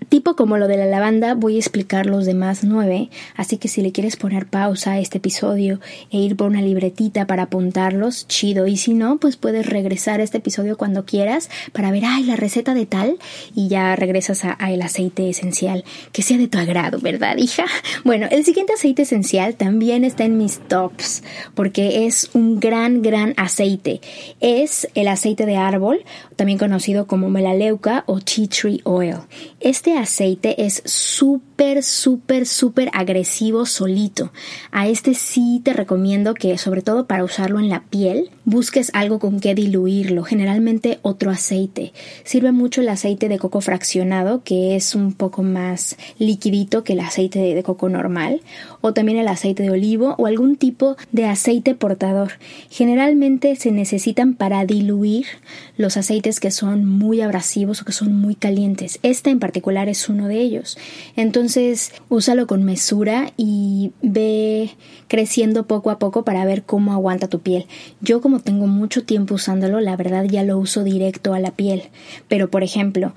Tipo 0.09 0.37
como 0.37 0.57
lo 0.57 0.69
de 0.69 0.77
la 0.77 0.85
lavanda, 0.85 1.33
voy 1.33 1.57
a 1.57 1.59
explicar 1.59 2.05
los 2.05 2.25
demás 2.25 2.63
nueve, 2.63 3.09
así 3.35 3.57
que 3.57 3.67
si 3.67 3.81
le 3.81 3.91
quieres 3.91 4.15
poner 4.15 4.47
pausa 4.47 4.93
a 4.93 4.99
este 4.99 5.17
episodio 5.17 5.81
e 6.11 6.17
ir 6.17 6.37
por 6.37 6.47
una 6.47 6.61
libretita 6.61 7.27
para 7.27 7.43
apuntarlos, 7.43 8.25
chido, 8.27 8.67
y 8.67 8.77
si 8.77 8.93
no, 8.93 9.17
pues 9.17 9.35
puedes 9.35 9.65
regresar 9.65 10.21
a 10.21 10.23
este 10.23 10.37
episodio 10.37 10.77
cuando 10.77 11.05
quieras 11.05 11.49
para 11.73 11.91
ver, 11.91 12.03
ay, 12.05 12.23
la 12.23 12.37
receta 12.37 12.73
de 12.73 12.85
tal, 12.85 13.17
y 13.53 13.67
ya 13.67 13.97
regresas 13.97 14.45
a, 14.45 14.55
el 14.69 14.81
aceite 14.81 15.29
esencial, 15.29 15.83
que 16.13 16.21
sea 16.21 16.37
de 16.37 16.47
tu 16.47 16.57
agrado, 16.57 16.99
¿verdad, 16.99 17.37
hija? 17.37 17.65
Bueno, 18.03 18.27
el 18.31 18.45
siguiente 18.45 18.73
aceite 18.73 19.01
esencial 19.01 19.55
también 19.55 20.05
está 20.05 20.23
en 20.23 20.37
mis 20.37 20.59
tops, 20.59 21.23
porque 21.55 22.05
es 22.05 22.29
un 22.33 22.59
gran, 22.59 23.01
gran 23.01 23.33
aceite. 23.35 23.99
Es 24.39 24.87
el 24.93 25.09
aceite 25.09 25.45
de 25.45 25.57
árbol, 25.57 26.05
también 26.37 26.57
conocido 26.57 27.07
como 27.07 27.29
melaleuca 27.29 28.03
o 28.07 28.19
tea 28.21 28.47
tree 28.47 28.81
oil. 28.85 29.17
Este 29.59 29.96
aceite 29.97 30.65
es 30.65 30.81
súper, 30.85 31.83
súper, 31.83 32.45
súper 32.45 32.89
agresivo 32.93 33.65
solito. 33.65 34.31
A 34.71 34.87
este 34.87 35.13
sí 35.13 35.61
te 35.63 35.73
recomiendo 35.73 36.33
que, 36.33 36.57
sobre 36.57 36.81
todo 36.81 37.07
para 37.07 37.23
usarlo 37.23 37.59
en 37.59 37.69
la 37.69 37.83
piel, 37.83 38.29
busques 38.45 38.91
algo 38.93 39.19
con 39.19 39.39
que 39.39 39.55
diluirlo, 39.55 40.23
generalmente 40.23 40.99
otro 41.01 41.31
aceite. 41.31 41.93
Sirve 42.23 42.51
mucho 42.51 42.81
el 42.81 42.89
aceite 42.89 43.27
de 43.27 43.39
coco 43.39 43.61
fraccionado, 43.61 44.43
que 44.43 44.75
es 44.75 44.95
un 44.95 45.13
poco 45.13 45.43
más 45.43 45.97
liquidito 46.17 46.83
que 46.83 46.93
el 46.93 47.01
aceite 47.01 47.39
de 47.39 47.63
coco 47.63 47.89
normal, 47.89 48.41
o 48.81 48.93
también 48.93 49.17
el 49.17 49.27
aceite 49.27 49.63
de 49.63 49.71
olivo 49.71 50.15
o 50.17 50.27
algún 50.27 50.55
tipo 50.55 50.95
de 51.11 51.25
aceite 51.25 51.75
portador. 51.75 52.33
Generalmente 52.69 53.55
se 53.55 53.71
necesitan 53.71 54.35
para 54.35 54.65
diluir 54.65 55.25
los 55.75 55.97
aceites 55.97 56.39
que 56.39 56.51
son 56.51 56.85
muy 56.85 57.21
abrasivos 57.21 57.81
o 57.81 57.85
que 57.85 57.91
son 57.91 58.15
muy 58.15 58.35
calientes. 58.35 58.99
Este 59.03 59.29
en 59.29 59.39
particular 59.39 59.86
es 59.89 60.09
uno 60.09 60.27
de 60.27 60.39
ellos. 60.39 60.77
Entonces, 61.15 61.91
úsalo 62.09 62.47
con 62.47 62.63
mesura 62.63 63.31
y 63.37 63.91
ve 64.01 64.71
creciendo 65.07 65.67
poco 65.67 65.91
a 65.91 65.99
poco 65.99 66.23
para 66.23 66.45
ver 66.45 66.63
cómo 66.63 66.93
aguanta 66.93 67.27
tu 67.27 67.39
piel. 67.39 67.65
Yo 68.01 68.21
como 68.21 68.39
tengo 68.39 68.67
mucho 68.67 69.03
tiempo 69.03 69.35
usándolo, 69.35 69.79
la 69.79 69.95
verdad 69.95 70.25
ya 70.25 70.43
lo 70.43 70.57
uso 70.57 70.83
directo 70.83 71.33
a 71.33 71.39
la 71.39 71.51
piel. 71.51 71.83
Pero 72.27 72.49
por 72.49 72.63
ejemplo, 72.63 73.13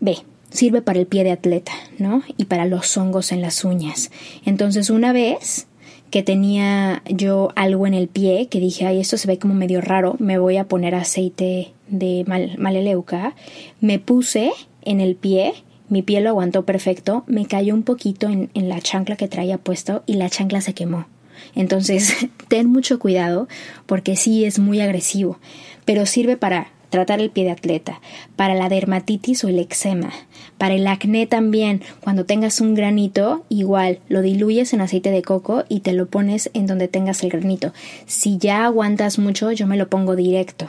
ve, 0.00 0.18
sirve 0.50 0.82
para 0.82 0.98
el 0.98 1.06
pie 1.06 1.24
de 1.24 1.32
atleta, 1.32 1.72
¿no? 1.98 2.22
Y 2.36 2.46
para 2.46 2.66
los 2.66 2.96
hongos 2.96 3.32
en 3.32 3.40
las 3.40 3.64
uñas. 3.64 4.10
Entonces, 4.44 4.90
una 4.90 5.12
vez 5.12 5.66
que 6.10 6.22
tenía 6.22 7.02
yo 7.08 7.50
algo 7.56 7.86
en 7.86 7.94
el 7.94 8.08
pie, 8.08 8.48
que 8.48 8.60
dije, 8.60 8.86
ay, 8.86 9.00
esto 9.00 9.16
se 9.16 9.26
ve 9.26 9.38
como 9.38 9.54
medio 9.54 9.80
raro, 9.80 10.16
me 10.18 10.38
voy 10.38 10.56
a 10.56 10.68
poner 10.68 10.94
aceite 10.94 11.72
de 11.88 12.24
maleleuca, 12.58 13.34
me 13.80 13.98
puse 13.98 14.52
en 14.82 15.00
el 15.00 15.16
pie, 15.16 15.52
mi 15.88 16.02
piel 16.02 16.24
lo 16.24 16.30
aguantó 16.30 16.64
perfecto, 16.64 17.24
me 17.26 17.46
cayó 17.46 17.74
un 17.74 17.82
poquito 17.82 18.28
en, 18.28 18.50
en 18.54 18.68
la 18.68 18.80
chancla 18.80 19.16
que 19.16 19.28
traía 19.28 19.58
puesto 19.58 20.02
y 20.06 20.14
la 20.14 20.28
chancla 20.30 20.60
se 20.60 20.74
quemó. 20.74 21.06
Entonces, 21.54 22.28
ten 22.48 22.70
mucho 22.70 22.98
cuidado 22.98 23.48
porque 23.86 24.16
sí 24.16 24.44
es 24.44 24.58
muy 24.58 24.80
agresivo, 24.80 25.38
pero 25.84 26.06
sirve 26.06 26.36
para 26.36 26.68
tratar 26.90 27.20
el 27.20 27.30
pie 27.30 27.44
de 27.44 27.50
atleta, 27.50 28.00
para 28.36 28.54
la 28.54 28.68
dermatitis 28.68 29.44
o 29.44 29.48
el 29.48 29.58
eczema, 29.58 30.12
para 30.56 30.74
el 30.74 30.86
acné 30.86 31.26
también, 31.26 31.82
cuando 32.00 32.24
tengas 32.24 32.60
un 32.60 32.74
granito, 32.74 33.44
igual 33.48 33.98
lo 34.08 34.22
diluyes 34.22 34.72
en 34.72 34.80
aceite 34.80 35.10
de 35.10 35.22
coco 35.22 35.64
y 35.68 35.80
te 35.80 35.92
lo 35.92 36.06
pones 36.06 36.50
en 36.54 36.66
donde 36.66 36.88
tengas 36.88 37.22
el 37.22 37.30
granito. 37.30 37.72
Si 38.06 38.38
ya 38.38 38.64
aguantas 38.64 39.18
mucho, 39.18 39.52
yo 39.52 39.66
me 39.66 39.76
lo 39.76 39.88
pongo 39.88 40.16
directo. 40.16 40.68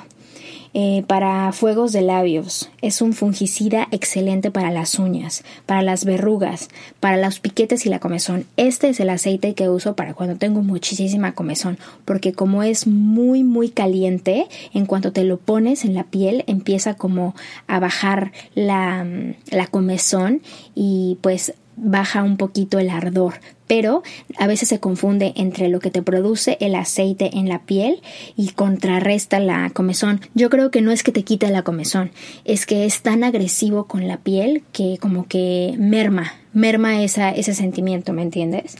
Eh, 0.79 1.03
para 1.07 1.51
fuegos 1.53 1.91
de 1.91 2.03
labios. 2.03 2.69
Es 2.83 3.01
un 3.01 3.13
fungicida 3.13 3.87
excelente 3.89 4.51
para 4.51 4.69
las 4.69 4.99
uñas, 4.99 5.43
para 5.65 5.81
las 5.81 6.05
verrugas, 6.05 6.69
para 6.99 7.17
los 7.17 7.39
piquetes 7.39 7.87
y 7.87 7.89
la 7.89 7.97
comezón. 7.97 8.45
Este 8.57 8.89
es 8.89 8.99
el 8.99 9.09
aceite 9.09 9.55
que 9.55 9.69
uso 9.69 9.95
para 9.95 10.13
cuando 10.13 10.35
tengo 10.35 10.61
muchísima 10.61 11.33
comezón, 11.33 11.79
porque 12.05 12.31
como 12.31 12.61
es 12.61 12.85
muy 12.85 13.43
muy 13.43 13.69
caliente, 13.69 14.45
en 14.71 14.85
cuanto 14.85 15.11
te 15.11 15.23
lo 15.23 15.37
pones 15.37 15.83
en 15.83 15.95
la 15.95 16.03
piel 16.03 16.43
empieza 16.45 16.93
como 16.93 17.33
a 17.65 17.79
bajar 17.79 18.31
la, 18.53 19.03
la 19.49 19.65
comezón 19.65 20.43
y 20.75 21.17
pues 21.21 21.55
baja 21.77 22.23
un 22.23 22.37
poquito 22.37 22.79
el 22.79 22.89
ardor, 22.89 23.35
pero 23.67 24.03
a 24.37 24.47
veces 24.47 24.69
se 24.69 24.79
confunde 24.79 25.33
entre 25.35 25.69
lo 25.69 25.79
que 25.79 25.91
te 25.91 26.01
produce 26.01 26.57
el 26.59 26.75
aceite 26.75 27.37
en 27.37 27.47
la 27.47 27.59
piel 27.59 28.01
y 28.35 28.49
contrarresta 28.49 29.39
la 29.39 29.69
comezón. 29.69 30.21
Yo 30.33 30.49
creo 30.49 30.71
que 30.71 30.81
no 30.81 30.91
es 30.91 31.03
que 31.03 31.11
te 31.11 31.23
quita 31.23 31.49
la 31.49 31.63
comezón, 31.63 32.11
es 32.45 32.65
que 32.65 32.85
es 32.85 33.01
tan 33.01 33.23
agresivo 33.23 33.85
con 33.85 34.07
la 34.07 34.17
piel 34.17 34.63
que 34.73 34.97
como 34.99 35.27
que 35.27 35.75
merma, 35.77 36.33
merma 36.53 37.03
esa, 37.03 37.29
ese 37.29 37.53
sentimiento, 37.53 38.11
¿me 38.11 38.23
entiendes? 38.23 38.75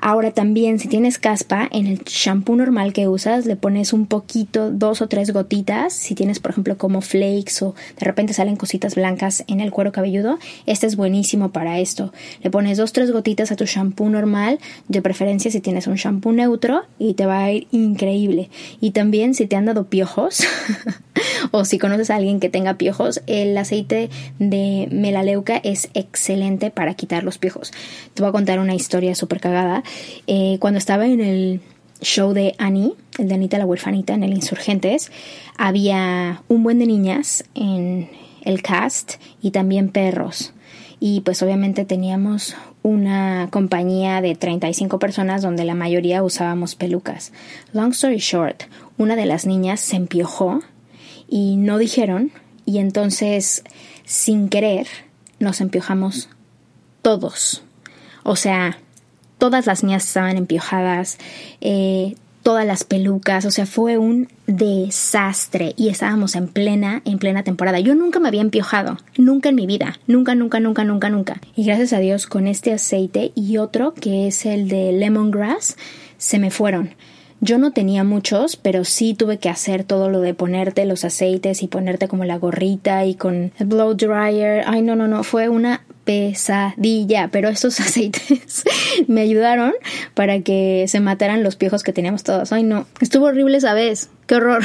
Ahora 0.00 0.30
también 0.30 0.78
si 0.78 0.88
tienes 0.88 1.18
caspa, 1.18 1.68
en 1.72 1.86
el 1.86 2.04
shampoo 2.04 2.56
normal 2.56 2.92
que 2.92 3.08
usas 3.08 3.46
le 3.46 3.56
pones 3.56 3.92
un 3.92 4.06
poquito, 4.06 4.70
dos 4.70 5.02
o 5.02 5.08
tres 5.08 5.32
gotitas. 5.32 5.92
Si 5.92 6.14
tienes 6.14 6.38
por 6.38 6.52
ejemplo 6.52 6.78
como 6.78 7.00
flakes 7.00 7.62
o 7.62 7.74
de 7.98 8.06
repente 8.06 8.32
salen 8.32 8.56
cositas 8.56 8.94
blancas 8.94 9.44
en 9.48 9.60
el 9.60 9.72
cuero 9.72 9.90
cabelludo, 9.90 10.38
este 10.66 10.86
es 10.86 10.96
buenísimo 10.96 11.50
para 11.50 11.80
esto. 11.80 12.12
Le 12.42 12.50
pones 12.50 12.78
dos 12.78 12.90
o 12.90 12.92
tres 12.92 13.10
gotitas 13.10 13.50
a 13.50 13.56
tu 13.56 13.64
shampoo 13.64 14.08
normal, 14.08 14.60
de 14.86 15.02
preferencia 15.02 15.50
si 15.50 15.60
tienes 15.60 15.86
un 15.86 15.96
shampoo 15.96 16.32
neutro 16.32 16.82
y 16.98 17.14
te 17.14 17.26
va 17.26 17.40
a 17.40 17.52
ir 17.52 17.66
increíble. 17.72 18.50
Y 18.80 18.92
también 18.92 19.34
si 19.34 19.46
te 19.46 19.56
han 19.56 19.66
dado 19.66 19.88
piojos 19.88 20.44
o 21.50 21.64
si 21.64 21.78
conoces 21.78 22.10
a 22.10 22.16
alguien 22.16 22.40
que 22.40 22.48
tenga 22.48 22.74
piojos, 22.74 23.22
el 23.26 23.56
aceite 23.56 24.10
de 24.38 24.88
melaleuca 24.90 25.60
es 25.62 25.90
excelente 25.94 26.70
para 26.70 26.94
quitar 26.94 27.24
los 27.24 27.38
piojos. 27.38 27.72
Te 28.14 28.22
voy 28.22 28.28
a 28.28 28.32
contar 28.32 28.58
una 28.58 28.74
historia 28.74 29.14
súper 29.14 29.40
cagada. 29.40 29.82
Eh, 30.26 30.58
cuando 30.60 30.78
estaba 30.78 31.06
en 31.06 31.20
el 31.20 31.60
show 32.00 32.32
de 32.32 32.54
Annie, 32.58 32.94
el 33.18 33.28
de 33.28 33.34
Anita 33.34 33.58
la 33.58 33.66
huerfanita, 33.66 34.14
en 34.14 34.22
el 34.22 34.32
Insurgentes, 34.32 35.10
había 35.56 36.42
un 36.48 36.62
buen 36.62 36.78
de 36.78 36.86
niñas 36.86 37.44
en 37.54 38.08
el 38.42 38.62
cast 38.62 39.14
y 39.42 39.50
también 39.50 39.88
perros. 39.88 40.52
Y 41.00 41.20
pues 41.20 41.42
obviamente 41.42 41.84
teníamos 41.84 42.56
una 42.82 43.48
compañía 43.50 44.20
de 44.20 44.34
35 44.34 44.98
personas 44.98 45.42
donde 45.42 45.64
la 45.64 45.74
mayoría 45.74 46.22
usábamos 46.22 46.74
pelucas. 46.74 47.32
Long 47.72 47.92
story 47.92 48.18
short, 48.18 48.64
una 48.96 49.14
de 49.14 49.26
las 49.26 49.46
niñas 49.46 49.80
se 49.80 49.96
empiojó 49.96 50.60
y 51.28 51.56
no 51.56 51.78
dijeron 51.78 52.32
y 52.64 52.78
entonces 52.78 53.64
sin 54.04 54.48
querer 54.48 54.86
nos 55.38 55.60
empiojamos 55.60 56.28
todos. 57.02 57.62
O 58.24 58.36
sea, 58.36 58.78
todas 59.38 59.66
las 59.66 59.82
niñas 59.82 60.06
estaban 60.06 60.36
empiojadas, 60.36 61.18
eh, 61.60 62.14
todas 62.42 62.66
las 62.66 62.84
pelucas, 62.84 63.44
o 63.44 63.50
sea, 63.50 63.66
fue 63.66 63.98
un 63.98 64.28
desastre 64.46 65.74
y 65.76 65.88
estábamos 65.88 66.34
en 66.34 66.48
plena, 66.48 67.02
en 67.04 67.18
plena 67.18 67.42
temporada. 67.42 67.80
Yo 67.80 67.94
nunca 67.94 68.20
me 68.20 68.28
había 68.28 68.40
empiojado, 68.40 68.96
nunca 69.16 69.50
en 69.50 69.54
mi 69.54 69.66
vida, 69.66 69.98
nunca, 70.06 70.34
nunca, 70.34 70.60
nunca, 70.60 70.84
nunca, 70.84 71.10
nunca. 71.10 71.40
Y 71.56 71.64
gracias 71.64 71.92
a 71.92 71.98
Dios 71.98 72.26
con 72.26 72.46
este 72.46 72.72
aceite 72.72 73.32
y 73.34 73.58
otro 73.58 73.92
que 73.92 74.28
es 74.28 74.46
el 74.46 74.68
de 74.68 74.92
lemongrass, 74.92 75.76
se 76.16 76.38
me 76.38 76.50
fueron. 76.50 76.94
Yo 77.40 77.58
no 77.58 77.70
tenía 77.70 78.02
muchos, 78.02 78.56
pero 78.56 78.84
sí 78.84 79.14
tuve 79.14 79.38
que 79.38 79.48
hacer 79.48 79.84
todo 79.84 80.08
lo 80.10 80.20
de 80.20 80.34
ponerte 80.34 80.84
los 80.86 81.04
aceites 81.04 81.62
y 81.62 81.68
ponerte 81.68 82.08
como 82.08 82.24
la 82.24 82.36
gorrita 82.36 83.04
y 83.04 83.14
con 83.14 83.52
el 83.58 83.66
blow 83.66 83.94
dryer. 83.94 84.64
Ay, 84.66 84.82
no, 84.82 84.96
no, 84.96 85.06
no, 85.06 85.22
fue 85.22 85.48
una 85.48 85.82
pesadilla, 86.08 87.28
pero 87.30 87.50
estos 87.50 87.78
aceites 87.80 88.64
me 89.08 89.20
ayudaron 89.20 89.74
para 90.14 90.40
que 90.40 90.86
se 90.88 91.00
mataran 91.00 91.42
los 91.42 91.56
piojos 91.56 91.82
que 91.82 91.92
teníamos 91.92 92.22
todos. 92.22 92.50
Ay, 92.50 92.62
no, 92.62 92.86
estuvo 93.02 93.26
horrible 93.26 93.58
esa 93.58 93.74
vez, 93.74 94.08
qué 94.26 94.36
horror. 94.36 94.62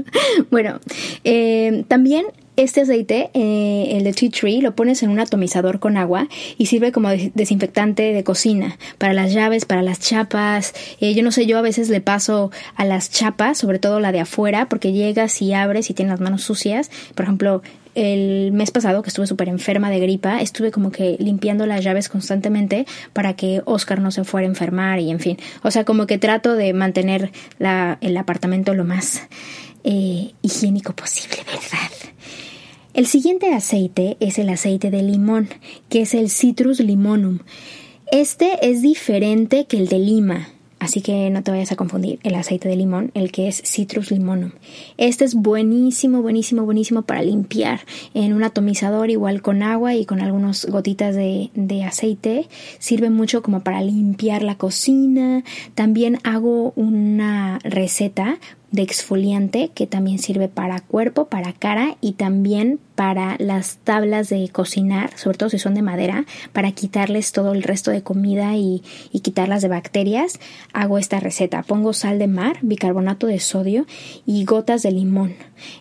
bueno, 0.52 0.78
eh, 1.24 1.84
también 1.88 2.26
este 2.56 2.82
aceite, 2.82 3.30
eh, 3.34 3.96
el 3.96 4.04
de 4.04 4.12
tea 4.12 4.30
tree, 4.30 4.60
lo 4.60 4.76
pones 4.76 5.02
en 5.02 5.10
un 5.10 5.18
atomizador 5.18 5.80
con 5.80 5.96
agua 5.96 6.28
y 6.58 6.66
sirve 6.66 6.92
como 6.92 7.08
desinfectante 7.08 8.12
de 8.12 8.22
cocina 8.22 8.78
para 8.98 9.14
las 9.14 9.32
llaves, 9.32 9.64
para 9.64 9.82
las 9.82 9.98
chapas. 9.98 10.74
Eh, 11.00 11.12
yo 11.14 11.24
no 11.24 11.32
sé, 11.32 11.46
yo 11.46 11.58
a 11.58 11.62
veces 11.62 11.88
le 11.88 12.02
paso 12.02 12.52
a 12.76 12.84
las 12.84 13.10
chapas, 13.10 13.58
sobre 13.58 13.80
todo 13.80 13.98
la 13.98 14.12
de 14.12 14.20
afuera, 14.20 14.68
porque 14.68 14.92
llegas 14.92 15.42
y 15.42 15.54
abres 15.54 15.90
y 15.90 15.94
tienes 15.94 16.12
las 16.12 16.20
manos 16.20 16.42
sucias. 16.42 16.92
Por 17.16 17.24
ejemplo, 17.24 17.62
el 17.94 18.52
mes 18.52 18.70
pasado 18.70 19.02
que 19.02 19.08
estuve 19.08 19.26
súper 19.26 19.48
enferma 19.48 19.90
de 19.90 20.00
gripa, 20.00 20.40
estuve 20.40 20.70
como 20.70 20.90
que 20.90 21.16
limpiando 21.18 21.66
las 21.66 21.84
llaves 21.84 22.08
constantemente 22.08 22.86
para 23.12 23.34
que 23.34 23.62
Oscar 23.64 24.00
no 24.00 24.10
se 24.10 24.24
fuera 24.24 24.46
a 24.46 24.50
enfermar 24.50 25.00
y 25.00 25.10
en 25.10 25.20
fin. 25.20 25.38
O 25.62 25.70
sea, 25.70 25.84
como 25.84 26.06
que 26.06 26.18
trato 26.18 26.54
de 26.54 26.72
mantener 26.72 27.32
el 28.00 28.16
apartamento 28.16 28.74
lo 28.74 28.84
más 28.84 29.22
eh, 29.84 30.32
higiénico 30.42 30.94
posible, 30.94 31.38
¿verdad? 31.46 31.90
El 32.94 33.06
siguiente 33.06 33.52
aceite 33.52 34.16
es 34.20 34.38
el 34.38 34.48
aceite 34.48 34.90
de 34.90 35.02
limón, 35.02 35.48
que 35.88 36.02
es 36.02 36.14
el 36.14 36.30
Citrus 36.30 36.78
limonum. 36.78 37.40
Este 38.12 38.70
es 38.70 38.82
diferente 38.82 39.66
que 39.66 39.78
el 39.78 39.88
de 39.88 39.98
lima, 39.98 40.48
así 40.78 41.00
que 41.00 41.30
no 41.30 41.42
te 41.42 41.50
vayas 41.50 41.72
a 41.72 41.76
confundir 41.76 42.18
el 42.22 42.34
aceite 42.34 42.68
de 42.68 42.76
limón, 42.76 43.10
el 43.14 43.32
que 43.32 43.48
es 43.48 43.62
Citrus 43.64 44.10
limonum. 44.10 44.52
Este 44.96 45.24
es 45.24 45.34
buenísimo, 45.34 46.22
buenísimo, 46.22 46.64
buenísimo 46.64 47.02
para 47.02 47.22
limpiar 47.22 47.80
en 48.14 48.32
un 48.32 48.44
atomizador 48.44 49.10
igual 49.10 49.42
con 49.42 49.62
agua 49.62 49.94
y 49.94 50.04
con 50.04 50.20
algunas 50.20 50.66
gotitas 50.66 51.14
de, 51.14 51.50
de 51.54 51.84
aceite. 51.84 52.48
Sirve 52.78 53.10
mucho 53.10 53.42
como 53.42 53.60
para 53.60 53.82
limpiar 53.82 54.42
la 54.42 54.56
cocina. 54.56 55.44
También 55.74 56.18
hago 56.24 56.72
una 56.76 57.58
receta 57.62 58.38
de 58.74 58.82
exfoliante 58.82 59.70
que 59.72 59.86
también 59.86 60.18
sirve 60.18 60.48
para 60.48 60.80
cuerpo, 60.80 61.26
para 61.26 61.52
cara 61.52 61.96
y 62.00 62.14
también 62.14 62.80
para 62.96 63.36
las 63.38 63.76
tablas 63.76 64.28
de 64.28 64.48
cocinar, 64.48 65.16
sobre 65.16 65.38
todo 65.38 65.48
si 65.48 65.60
son 65.60 65.74
de 65.74 65.82
madera, 65.82 66.26
para 66.52 66.72
quitarles 66.72 67.30
todo 67.30 67.52
el 67.52 67.62
resto 67.62 67.92
de 67.92 68.02
comida 68.02 68.56
y, 68.56 68.82
quitarlas 69.22 69.62
de 69.62 69.68
bacterias. 69.68 70.40
Hago 70.72 70.98
esta 70.98 71.20
receta. 71.20 71.62
Pongo 71.62 71.92
sal 71.92 72.18
de 72.18 72.26
mar, 72.26 72.58
bicarbonato 72.62 73.28
de 73.28 73.38
sodio 73.38 73.86
y 74.26 74.44
gotas 74.44 74.82
de 74.82 74.90
limón. 74.90 75.34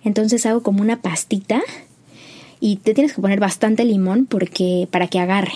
Entonces 0.04 0.46
hago 0.46 0.62
como 0.62 0.82
una 0.82 1.02
pastita 1.02 1.62
y 2.60 2.76
te 2.78 2.94
tienes 2.94 3.14
que 3.14 3.22
poner 3.22 3.40
bastante 3.40 3.86
limón 3.86 4.28
porque 4.28 4.88
para 4.92 5.08
que 5.08 5.20
agarre. 5.20 5.54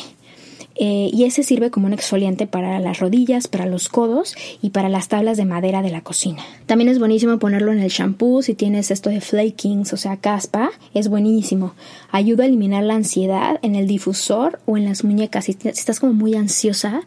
Eh, 0.79 1.09
y 1.11 1.23
ese 1.23 1.41
sirve 1.41 1.71
como 1.71 1.87
un 1.87 1.93
exfoliante 1.93 2.45
para 2.45 2.79
las 2.79 2.99
rodillas, 2.99 3.47
para 3.47 3.65
los 3.65 3.89
codos 3.89 4.35
y 4.61 4.69
para 4.69 4.89
las 4.89 5.07
tablas 5.07 5.37
de 5.37 5.45
madera 5.45 5.81
de 5.81 5.89
la 5.89 6.01
cocina. 6.01 6.43
También 6.67 6.89
es 6.89 6.99
buenísimo 6.99 7.39
ponerlo 7.39 7.71
en 7.71 7.79
el 7.79 7.89
shampoo 7.89 8.43
si 8.43 8.53
tienes 8.53 8.91
esto 8.91 9.09
de 9.09 9.21
flakings, 9.21 9.93
o 9.93 9.97
sea, 9.97 10.17
caspa, 10.17 10.69
es 10.93 11.07
buenísimo. 11.07 11.73
Ayuda 12.11 12.43
a 12.43 12.47
eliminar 12.47 12.83
la 12.83 12.93
ansiedad 12.93 13.59
en 13.63 13.75
el 13.75 13.87
difusor 13.87 14.59
o 14.65 14.77
en 14.77 14.85
las 14.85 15.03
muñecas. 15.03 15.45
Si, 15.45 15.57
estás 15.63 15.99
como 15.99 16.13
muy 16.13 16.35
ansiosa, 16.35 17.01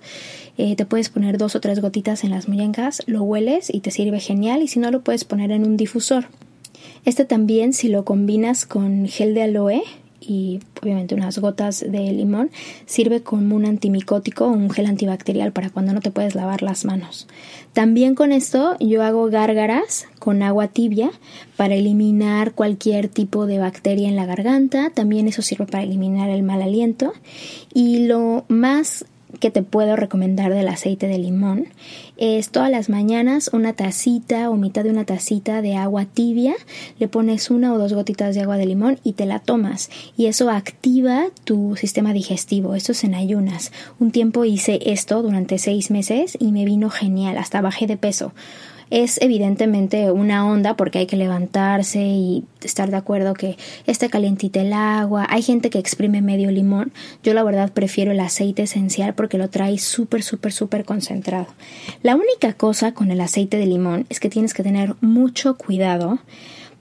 eh, 0.58 0.74
te 0.74 0.84
puedes 0.84 1.08
poner 1.08 1.38
dos 1.38 1.54
o 1.54 1.60
tres 1.60 1.80
gotitas 1.80 2.24
en 2.24 2.30
las 2.30 2.48
muñecas, 2.48 3.02
lo 3.06 3.22
hueles 3.22 3.72
y 3.72 3.80
te 3.80 3.92
sirve 3.92 4.18
genial 4.18 4.62
y 4.62 4.68
si 4.68 4.80
no 4.80 4.90
lo 4.90 5.02
puedes 5.02 5.24
poner 5.24 5.52
en 5.52 5.64
un 5.64 5.76
difusor. 5.76 6.26
Este 7.04 7.24
también 7.24 7.72
si 7.72 7.88
lo 7.88 8.04
combinas 8.04 8.66
con 8.66 9.06
gel 9.06 9.34
de 9.34 9.42
aloe 9.42 9.82
y 10.20 10.60
obviamente 10.82 11.14
unas 11.14 11.38
gotas 11.38 11.80
de 11.80 12.12
limón, 12.12 12.50
sirve 12.86 13.22
como 13.22 13.56
un 13.56 13.64
antimicótico 13.64 14.46
o 14.46 14.50
un 14.50 14.70
gel 14.70 14.86
antibacterial 14.86 15.52
para 15.52 15.70
cuando 15.70 15.92
no 15.92 16.00
te 16.00 16.10
puedes 16.10 16.34
lavar 16.34 16.62
las 16.62 16.84
manos. 16.84 17.26
También 17.72 18.14
con 18.14 18.32
esto 18.32 18.76
yo 18.80 19.02
hago 19.02 19.30
gárgaras 19.30 20.06
con 20.18 20.42
agua 20.42 20.68
tibia 20.68 21.10
para 21.56 21.74
eliminar 21.74 22.52
cualquier 22.52 23.08
tipo 23.08 23.46
de 23.46 23.58
bacteria 23.58 24.08
en 24.08 24.16
la 24.16 24.26
garganta, 24.26 24.90
también 24.90 25.28
eso 25.28 25.42
sirve 25.42 25.66
para 25.66 25.84
eliminar 25.84 26.30
el 26.30 26.42
mal 26.42 26.62
aliento. 26.62 27.12
Y 27.72 28.06
lo 28.06 28.44
más 28.48 29.04
que 29.38 29.50
te 29.50 29.62
puedo 29.62 29.96
recomendar 29.96 30.52
del 30.52 30.68
aceite 30.68 31.06
de 31.06 31.18
limón 31.18 31.66
es 32.16 32.50
todas 32.50 32.70
las 32.70 32.88
mañanas 32.88 33.50
una 33.52 33.72
tacita 33.72 34.50
o 34.50 34.56
mitad 34.56 34.84
de 34.84 34.90
una 34.90 35.04
tacita 35.04 35.62
de 35.62 35.76
agua 35.76 36.04
tibia, 36.04 36.54
le 36.98 37.08
pones 37.08 37.50
una 37.50 37.72
o 37.72 37.78
dos 37.78 37.94
gotitas 37.94 38.34
de 38.34 38.42
agua 38.42 38.58
de 38.58 38.66
limón 38.66 38.98
y 39.04 39.14
te 39.14 39.26
la 39.26 39.38
tomas 39.38 39.90
y 40.16 40.26
eso 40.26 40.50
activa 40.50 41.26
tu 41.44 41.76
sistema 41.76 42.12
digestivo, 42.12 42.74
esto 42.74 42.92
es 42.92 43.04
en 43.04 43.14
ayunas. 43.14 43.72
Un 43.98 44.10
tiempo 44.10 44.44
hice 44.44 44.78
esto 44.84 45.22
durante 45.22 45.58
seis 45.58 45.90
meses 45.90 46.36
y 46.38 46.52
me 46.52 46.64
vino 46.64 46.90
genial, 46.90 47.38
hasta 47.38 47.60
bajé 47.60 47.86
de 47.86 47.96
peso 47.96 48.32
es 48.90 49.20
evidentemente 49.22 50.10
una 50.10 50.46
onda 50.46 50.76
porque 50.76 50.98
hay 50.98 51.06
que 51.06 51.16
levantarse 51.16 52.00
y 52.00 52.44
estar 52.62 52.90
de 52.90 52.96
acuerdo 52.96 53.34
que 53.34 53.56
esté 53.86 54.10
calientita 54.10 54.60
el 54.60 54.72
agua. 54.72 55.26
Hay 55.30 55.42
gente 55.42 55.70
que 55.70 55.78
exprime 55.78 56.20
medio 56.22 56.50
limón. 56.50 56.92
Yo 57.22 57.32
la 57.32 57.44
verdad 57.44 57.72
prefiero 57.72 58.12
el 58.12 58.20
aceite 58.20 58.64
esencial 58.64 59.14
porque 59.14 59.38
lo 59.38 59.48
trae 59.48 59.78
súper, 59.78 60.22
súper, 60.22 60.52
súper 60.52 60.84
concentrado. 60.84 61.46
La 62.02 62.16
única 62.16 62.52
cosa 62.52 62.92
con 62.92 63.10
el 63.10 63.20
aceite 63.20 63.56
de 63.56 63.66
limón 63.66 64.06
es 64.08 64.20
que 64.20 64.28
tienes 64.28 64.54
que 64.54 64.62
tener 64.62 64.94
mucho 65.00 65.56
cuidado 65.56 66.18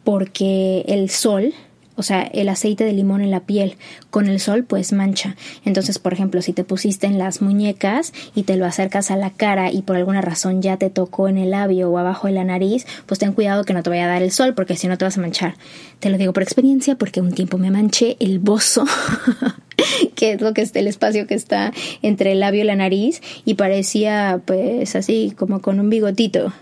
porque 0.04 0.84
el 0.88 1.10
sol 1.10 1.54
o 2.00 2.04
sea, 2.04 2.22
el 2.22 2.48
aceite 2.48 2.86
de 2.86 2.94
limón 2.94 3.22
en 3.22 3.30
la 3.30 3.42
piel 3.42 3.76
con 4.10 4.28
el 4.28 4.40
sol 4.40 4.64
pues 4.64 4.94
mancha. 4.94 5.36
Entonces, 5.66 6.00
por 6.00 6.14
ejemplo, 6.14 6.42
si 6.42 6.54
te 6.54 6.64
pusiste 6.64 7.08
en 7.08 7.20
las 7.20 7.42
muñecas 7.42 8.14
y 8.34 8.44
te 8.44 8.56
lo 8.56 8.66
acercas 8.66 9.12
a 9.12 9.18
la 9.18 9.32
cara 9.32 9.70
y 9.70 9.82
por 9.82 9.98
alguna 9.98 10.22
razón 10.22 10.62
ya 10.62 10.78
te 10.78 10.90
tocó 10.90 11.28
en 11.28 11.38
el 11.38 11.52
labio 11.52 11.92
o 11.92 11.98
abajo 11.98 12.28
de 12.28 12.34
la 12.34 12.46
nariz, 12.46 12.88
pues 13.06 13.20
ten 13.20 13.34
cuidado 13.34 13.66
que 13.66 13.74
no 13.74 13.84
te 13.84 13.90
vaya 13.90 14.06
a 14.06 14.08
dar 14.08 14.22
el 14.22 14.32
sol 14.32 14.54
porque 14.54 14.78
si 14.78 14.88
no 14.88 14.98
te 14.98 15.04
vas 15.04 15.18
a 15.18 15.22
manchar. 15.22 15.56
Te 16.00 16.10
lo 16.10 16.18
digo 16.18 16.32
por 16.32 16.42
experiencia 16.42 16.96
porque 16.96 17.20
un 17.20 17.34
tiempo 17.34 17.58
me 17.58 17.70
manché 17.70 18.16
el 18.22 18.40
bozo. 18.40 18.86
que 20.16 20.34
es 20.34 20.42
lo 20.42 20.54
que 20.54 20.62
es 20.62 20.74
el 20.76 20.88
espacio 20.88 21.28
que 21.28 21.36
está 21.36 21.74
entre 22.02 22.32
el 22.32 22.40
labio 22.40 22.62
y 22.62 22.66
la 22.66 22.76
nariz 22.76 23.22
y 23.44 23.56
parecía 23.56 24.42
pues 24.46 24.96
así 24.96 25.34
como 25.38 25.62
con 25.62 25.82
un 25.82 25.90
bigotito. 25.90 26.54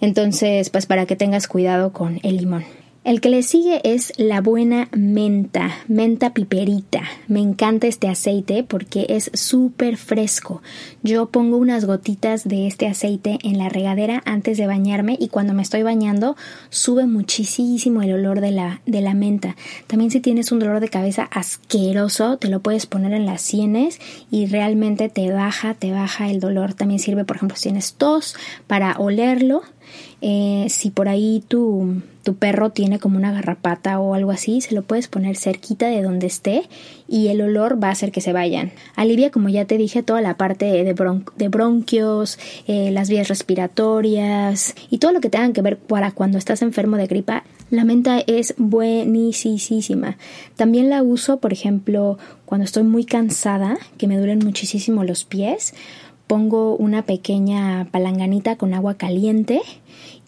Entonces, 0.00 0.70
pues 0.70 0.86
para 0.86 1.06
que 1.06 1.14
tengas 1.14 1.46
cuidado 1.46 1.92
con 1.92 2.18
el 2.24 2.38
limón. 2.38 2.79
El 3.02 3.22
que 3.22 3.30
le 3.30 3.42
sigue 3.42 3.80
es 3.82 4.12
la 4.18 4.42
buena 4.42 4.90
menta, 4.92 5.70
menta 5.88 6.34
piperita. 6.34 7.02
Me 7.28 7.40
encanta 7.40 7.86
este 7.86 8.08
aceite 8.08 8.62
porque 8.62 9.06
es 9.08 9.30
súper 9.32 9.96
fresco. 9.96 10.60
Yo 11.02 11.30
pongo 11.30 11.56
unas 11.56 11.86
gotitas 11.86 12.46
de 12.46 12.66
este 12.66 12.86
aceite 12.86 13.38
en 13.42 13.56
la 13.56 13.70
regadera 13.70 14.20
antes 14.26 14.58
de 14.58 14.66
bañarme 14.66 15.16
y 15.18 15.28
cuando 15.28 15.54
me 15.54 15.62
estoy 15.62 15.82
bañando 15.82 16.36
sube 16.68 17.06
muchísimo 17.06 18.02
el 18.02 18.12
olor 18.12 18.42
de 18.42 18.50
la, 18.50 18.82
de 18.84 19.00
la 19.00 19.14
menta. 19.14 19.56
También 19.86 20.10
si 20.10 20.20
tienes 20.20 20.52
un 20.52 20.58
dolor 20.58 20.80
de 20.80 20.90
cabeza 20.90 21.22
asqueroso, 21.32 22.36
te 22.36 22.48
lo 22.48 22.60
puedes 22.60 22.84
poner 22.84 23.14
en 23.14 23.24
las 23.24 23.40
sienes 23.40 23.98
y 24.30 24.44
realmente 24.44 25.08
te 25.08 25.32
baja, 25.32 25.72
te 25.72 25.90
baja 25.90 26.30
el 26.30 26.38
dolor. 26.38 26.74
También 26.74 27.00
sirve, 27.00 27.24
por 27.24 27.36
ejemplo, 27.36 27.56
si 27.56 27.62
tienes 27.62 27.94
tos 27.94 28.36
para 28.66 28.98
olerlo 28.98 29.62
eh, 30.20 30.66
si 30.68 30.90
por 30.90 31.08
ahí 31.08 31.42
tu, 31.48 32.02
tu 32.22 32.34
perro 32.36 32.70
tiene 32.70 32.98
como 32.98 33.16
una 33.16 33.32
garrapata 33.32 33.98
o 33.98 34.14
algo 34.14 34.30
así, 34.30 34.60
se 34.60 34.74
lo 34.74 34.82
puedes 34.82 35.08
poner 35.08 35.36
cerquita 35.36 35.88
de 35.88 36.02
donde 36.02 36.26
esté 36.26 36.62
y 37.08 37.28
el 37.28 37.40
olor 37.40 37.82
va 37.82 37.88
a 37.88 37.92
hacer 37.92 38.12
que 38.12 38.20
se 38.20 38.32
vayan. 38.32 38.72
Alivia, 38.96 39.30
como 39.30 39.48
ya 39.48 39.64
te 39.64 39.78
dije, 39.78 40.02
toda 40.02 40.20
la 40.20 40.36
parte 40.36 40.66
de, 40.66 40.84
de 40.84 41.48
bronquios, 41.48 42.38
eh, 42.66 42.90
las 42.90 43.08
vías 43.08 43.28
respiratorias 43.28 44.74
y 44.90 44.98
todo 44.98 45.12
lo 45.12 45.20
que 45.20 45.30
tenga 45.30 45.52
que 45.52 45.62
ver 45.62 45.78
para 45.78 46.12
cuando 46.12 46.38
estás 46.38 46.62
enfermo 46.62 46.96
de 46.96 47.06
gripa. 47.06 47.44
La 47.70 47.84
menta 47.84 48.20
es 48.26 48.54
buenísima. 48.58 50.18
También 50.56 50.90
la 50.90 51.02
uso, 51.02 51.38
por 51.38 51.52
ejemplo, 51.52 52.18
cuando 52.44 52.64
estoy 52.64 52.82
muy 52.82 53.04
cansada, 53.04 53.78
que 53.96 54.08
me 54.08 54.18
duelen 54.18 54.40
muchísimo 54.40 55.04
los 55.04 55.24
pies 55.24 55.72
pongo 56.30 56.76
una 56.76 57.02
pequeña 57.06 57.88
palanganita 57.90 58.54
con 58.54 58.72
agua 58.72 58.94
caliente 58.94 59.60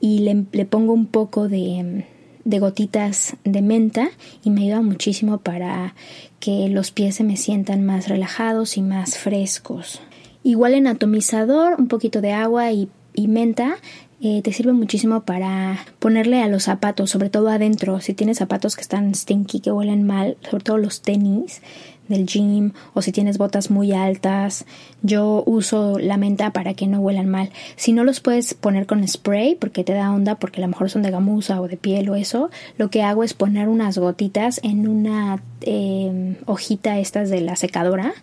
y 0.03 0.19
le, 0.19 0.67
pongo 0.67 0.93
un 0.93 1.07
poco 1.07 1.49
de, 1.49 2.05
gotitas 2.45 3.37
de 3.45 3.63
menta 3.63 4.11
y 4.43 4.51
me 4.51 4.63
ayuda 4.63 4.83
muchísimo 4.83 5.39
para 5.39 5.95
que 6.41 6.69
los 6.69 6.91
pies 6.91 7.15
se 7.15 7.25
me 7.25 7.37
sientan 7.37 7.87
más 7.87 8.09
relajados 8.09 8.77
y 8.77 8.83
más 8.83 9.17
frescos. 9.17 10.01
Igual 10.43 10.75
en 10.75 10.89
atomizador, 10.89 11.77
un 11.79 11.87
poquito 11.87 12.21
de 12.21 12.33
agua 12.33 12.73
y, 12.73 12.89
y 13.15 13.29
menta 13.29 13.77
eh, 14.25 14.41
te 14.43 14.53
sirve 14.53 14.73
muchísimo 14.73 15.23
para 15.23 15.85
ponerle 15.99 16.43
a 16.43 16.49
los 16.49 16.65
zapatos, 16.65 17.11
sobre 17.11 17.31
todo 17.31 17.49
adentro. 17.49 18.01
Si 18.01 18.13
tienes 18.13 18.39
zapatos 18.39 18.75
que 18.75 18.83
están 18.83 19.15
stinky, 19.15 19.61
que 19.61 19.71
huelen 19.71 20.05
mal, 20.05 20.37
sobre 20.49 20.65
todo 20.65 20.79
los 20.79 21.03
tenis, 21.03 21.63
del 22.09 22.27
gym 22.27 22.73
o 22.95 23.03
si 23.03 23.13
tienes 23.13 23.39
botas 23.39 23.71
muy 23.71 23.93
altas. 23.93 24.65
Yo 25.03 25.43
uso 25.47 25.99
la 25.99 26.17
menta 26.17 26.53
para 26.53 26.75
que 26.75 26.87
no 26.87 27.01
huelan 27.01 27.29
mal. 27.29 27.51
Si 27.77 27.93
no 27.93 28.05
los 28.05 28.21
puedes 28.21 28.55
poner 28.55 28.87
con 28.87 29.07
spray 29.07 29.55
porque 29.55 29.85
te 29.85 29.93
da 29.93 30.13
onda 30.13 30.37
porque 30.37 30.61
a 30.61 30.65
lo 30.65 30.69
mejor 30.69 30.91
son 30.91 31.03
de 31.03 31.11
gamuza 31.11 31.61
o 31.61 31.69
de 31.69 31.77
piel 31.77 32.09
o 32.09 32.15
eso, 32.15 32.51
lo 32.79 32.91
que 32.91 33.03
hago 33.03 33.25
es 33.25 33.35
poner 33.35 33.69
unas 33.69 33.99
gotitas 33.99 34.61
en 34.63 34.89
una 34.89 35.43
eh, 35.61 36.37
hojita 36.47 36.99
estas 36.99 37.31
de 37.31 37.41
la 37.41 37.57
secadora 37.57 38.15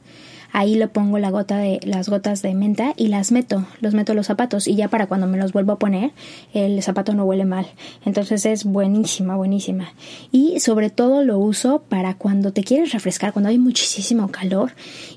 ahí 0.51 0.75
le 0.75 0.87
pongo 0.87 1.19
la 1.19 1.29
gota 1.29 1.57
de 1.57 1.79
las 1.83 2.09
gotas 2.09 2.41
de 2.41 2.53
menta 2.53 2.93
y 2.95 3.07
las 3.07 3.31
meto, 3.31 3.65
los 3.81 3.93
meto 3.93 4.13
los 4.13 4.27
zapatos 4.27 4.67
y 4.67 4.75
ya 4.75 4.87
para 4.87 5.07
cuando 5.07 5.27
me 5.27 5.37
los 5.37 5.53
vuelvo 5.53 5.73
a 5.73 5.79
poner 5.79 6.11
el 6.53 6.81
zapato 6.81 7.13
no 7.13 7.25
huele 7.25 7.45
mal. 7.45 7.67
Entonces 8.05 8.45
es 8.45 8.63
buenísima, 8.63 9.35
buenísima. 9.35 9.93
Y 10.31 10.59
sobre 10.59 10.89
todo 10.89 11.23
lo 11.23 11.37
uso 11.37 11.83
para 11.87 12.15
cuando 12.15 12.53
te 12.53 12.63
quieres 12.63 12.91
refrescar, 12.91 13.33
cuando 13.33 13.49
hay 13.49 13.59
muchísimo 13.59 14.29
calor 14.29 14.71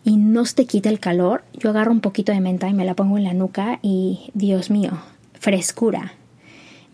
y 0.05 0.17
no 0.17 0.43
te 0.45 0.67
quita 0.67 0.89
el 0.89 1.01
calor, 1.01 1.45
yo 1.55 1.71
agarro 1.71 1.93
un 1.93 2.01
poquito 2.01 2.33
de 2.33 2.41
menta 2.41 2.69
y 2.69 2.75
me 2.75 2.85
la 2.85 2.95
pongo 2.95 3.17
en 3.17 3.25
la 3.25 3.35
nuca 3.35 3.79
y 3.83 4.31
Dios 4.35 4.71
mío, 4.71 4.93
frescura. 5.35 6.15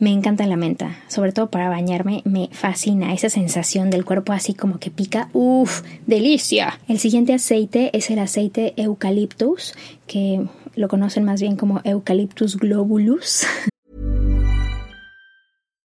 Me 0.00 0.12
encanta 0.12 0.46
la 0.46 0.56
menta, 0.56 0.96
sobre 1.08 1.32
todo 1.32 1.50
para 1.50 1.68
bañarme, 1.68 2.22
me 2.24 2.48
fascina 2.52 3.12
esa 3.12 3.28
sensación 3.28 3.90
del 3.90 4.04
cuerpo 4.04 4.32
así 4.32 4.54
como 4.54 4.78
que 4.78 4.92
pica. 4.92 5.28
¡Uf! 5.32 5.82
¡Delicia! 6.06 6.78
El 6.86 7.00
siguiente 7.00 7.34
aceite 7.34 7.90
es 7.96 8.08
el 8.10 8.20
aceite 8.20 8.74
eucaliptus, 8.76 9.74
que 10.06 10.46
lo 10.76 10.86
conocen 10.86 11.24
más 11.24 11.40
bien 11.40 11.56
como 11.56 11.80
Eucalyptus 11.82 12.56
globulus. 12.56 13.44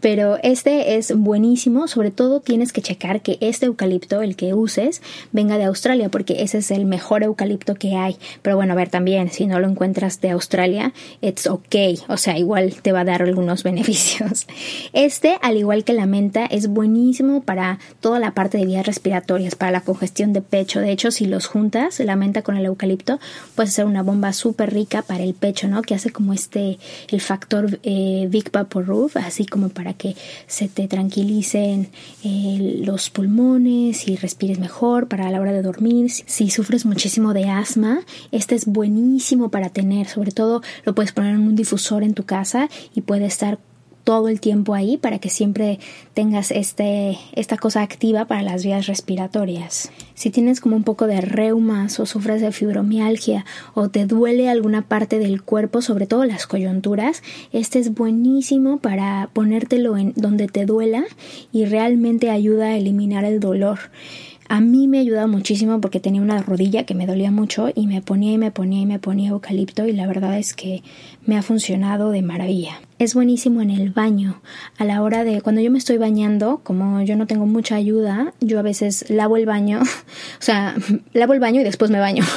Pero 0.00 0.38
este 0.42 0.96
es 0.96 1.14
buenísimo, 1.16 1.88
sobre 1.88 2.10
todo 2.10 2.40
tienes 2.40 2.72
que 2.72 2.82
checar 2.82 3.20
que 3.20 3.38
este 3.40 3.66
eucalipto, 3.66 4.22
el 4.22 4.36
que 4.36 4.54
uses, 4.54 5.02
venga 5.32 5.58
de 5.58 5.64
Australia, 5.64 6.08
porque 6.08 6.42
ese 6.42 6.58
es 6.58 6.70
el 6.70 6.84
mejor 6.84 7.22
eucalipto 7.22 7.74
que 7.74 7.96
hay. 7.96 8.16
Pero 8.42 8.56
bueno, 8.56 8.72
a 8.72 8.76
ver, 8.76 8.88
también, 8.88 9.30
si 9.30 9.46
no 9.46 9.58
lo 9.60 9.68
encuentras 9.68 10.20
de 10.20 10.30
Australia, 10.30 10.92
it's 11.20 11.46
okay, 11.46 11.98
o 12.08 12.16
sea, 12.16 12.38
igual 12.38 12.74
te 12.82 12.92
va 12.92 13.00
a 13.00 13.04
dar 13.04 13.22
algunos 13.22 13.62
beneficios. 13.68 14.46
Este, 14.92 15.38
al 15.42 15.56
igual 15.56 15.84
que 15.84 15.92
la 15.92 16.06
menta, 16.06 16.46
es 16.46 16.68
buenísimo 16.68 17.42
para 17.42 17.78
toda 18.00 18.18
la 18.18 18.32
parte 18.32 18.58
de 18.58 18.66
vías 18.66 18.86
respiratorias, 18.86 19.54
para 19.54 19.72
la 19.72 19.80
congestión 19.80 20.32
de 20.32 20.42
pecho. 20.42 20.80
De 20.80 20.92
hecho, 20.92 21.10
si 21.10 21.26
los 21.26 21.46
juntas, 21.46 21.98
la 22.00 22.16
menta 22.16 22.42
con 22.42 22.56
el 22.56 22.66
eucalipto, 22.66 23.18
puedes 23.54 23.70
hacer 23.70 23.86
una 23.86 24.02
bomba 24.02 24.32
súper 24.32 24.72
rica 24.72 25.02
para 25.02 25.24
el 25.24 25.34
pecho, 25.34 25.68
¿no? 25.68 25.82
Que 25.82 25.94
hace 25.94 26.10
como 26.10 26.32
este, 26.32 26.78
el 27.08 27.20
factor 27.20 27.80
eh, 27.82 28.26
Big 28.30 28.50
Roof, 28.52 29.16
así 29.16 29.46
como 29.46 29.68
para 29.68 29.87
que 29.94 30.16
se 30.46 30.68
te 30.68 30.88
tranquilicen 30.88 31.88
eh, 32.24 32.80
los 32.84 33.10
pulmones 33.10 34.08
y 34.08 34.16
respires 34.16 34.58
mejor 34.58 35.08
para 35.08 35.30
la 35.30 35.40
hora 35.40 35.52
de 35.52 35.62
dormir. 35.62 36.10
Si 36.10 36.50
sufres 36.50 36.86
muchísimo 36.86 37.34
de 37.34 37.44
asma, 37.44 38.00
este 38.32 38.54
es 38.54 38.66
buenísimo 38.66 39.50
para 39.50 39.70
tener, 39.70 40.08
sobre 40.08 40.32
todo 40.32 40.62
lo 40.84 40.94
puedes 40.94 41.12
poner 41.12 41.34
en 41.34 41.40
un 41.40 41.56
difusor 41.56 42.02
en 42.02 42.14
tu 42.14 42.24
casa 42.24 42.68
y 42.94 43.02
puede 43.02 43.26
estar 43.26 43.58
todo 44.08 44.28
el 44.28 44.40
tiempo 44.40 44.72
ahí 44.72 44.96
para 44.96 45.18
que 45.18 45.28
siempre 45.28 45.80
tengas 46.14 46.50
este, 46.50 47.18
esta 47.34 47.58
cosa 47.58 47.82
activa 47.82 48.24
para 48.24 48.40
las 48.40 48.64
vías 48.64 48.86
respiratorias. 48.86 49.90
Si 50.14 50.30
tienes 50.30 50.62
como 50.62 50.76
un 50.76 50.82
poco 50.82 51.06
de 51.06 51.20
reumas 51.20 52.00
o 52.00 52.06
sufres 52.06 52.40
de 52.40 52.50
fibromialgia 52.50 53.44
o 53.74 53.90
te 53.90 54.06
duele 54.06 54.48
alguna 54.48 54.80
parte 54.80 55.18
del 55.18 55.42
cuerpo, 55.42 55.82
sobre 55.82 56.06
todo 56.06 56.24
las 56.24 56.46
coyunturas, 56.46 57.22
este 57.52 57.80
es 57.80 57.92
buenísimo 57.92 58.78
para 58.78 59.28
ponértelo 59.34 59.98
en 59.98 60.14
donde 60.16 60.46
te 60.46 60.64
duela 60.64 61.04
y 61.52 61.66
realmente 61.66 62.30
ayuda 62.30 62.68
a 62.68 62.76
eliminar 62.78 63.26
el 63.26 63.40
dolor. 63.40 63.78
A 64.50 64.60
mí 64.60 64.88
me 64.88 64.98
ayuda 64.98 65.26
muchísimo 65.26 65.78
porque 65.80 66.00
tenía 66.00 66.22
una 66.22 66.40
rodilla 66.40 66.84
que 66.84 66.94
me 66.94 67.06
dolía 67.06 67.30
mucho 67.30 67.68
y 67.74 67.86
me 67.86 68.00
ponía 68.00 68.32
y 68.32 68.38
me 68.38 68.50
ponía 68.50 68.80
y 68.80 68.86
me 68.86 68.98
ponía 68.98 69.30
eucalipto 69.30 69.86
y 69.86 69.92
la 69.92 70.06
verdad 70.06 70.38
es 70.38 70.54
que 70.54 70.82
me 71.26 71.36
ha 71.36 71.42
funcionado 71.42 72.10
de 72.12 72.22
maravilla. 72.22 72.80
Es 72.98 73.14
buenísimo 73.14 73.60
en 73.60 73.70
el 73.70 73.90
baño. 73.90 74.40
A 74.78 74.86
la 74.86 75.02
hora 75.02 75.22
de 75.22 75.42
cuando 75.42 75.60
yo 75.60 75.70
me 75.70 75.76
estoy 75.76 75.98
bañando, 75.98 76.62
como 76.64 77.02
yo 77.02 77.14
no 77.16 77.26
tengo 77.26 77.44
mucha 77.44 77.76
ayuda, 77.76 78.32
yo 78.40 78.58
a 78.58 78.62
veces 78.62 79.10
lavo 79.10 79.36
el 79.36 79.44
baño, 79.44 79.80
o 79.82 80.42
sea, 80.42 80.74
lavo 81.12 81.34
el 81.34 81.40
baño 81.40 81.60
y 81.60 81.64
después 81.64 81.90
me 81.90 82.00
baño. 82.00 82.24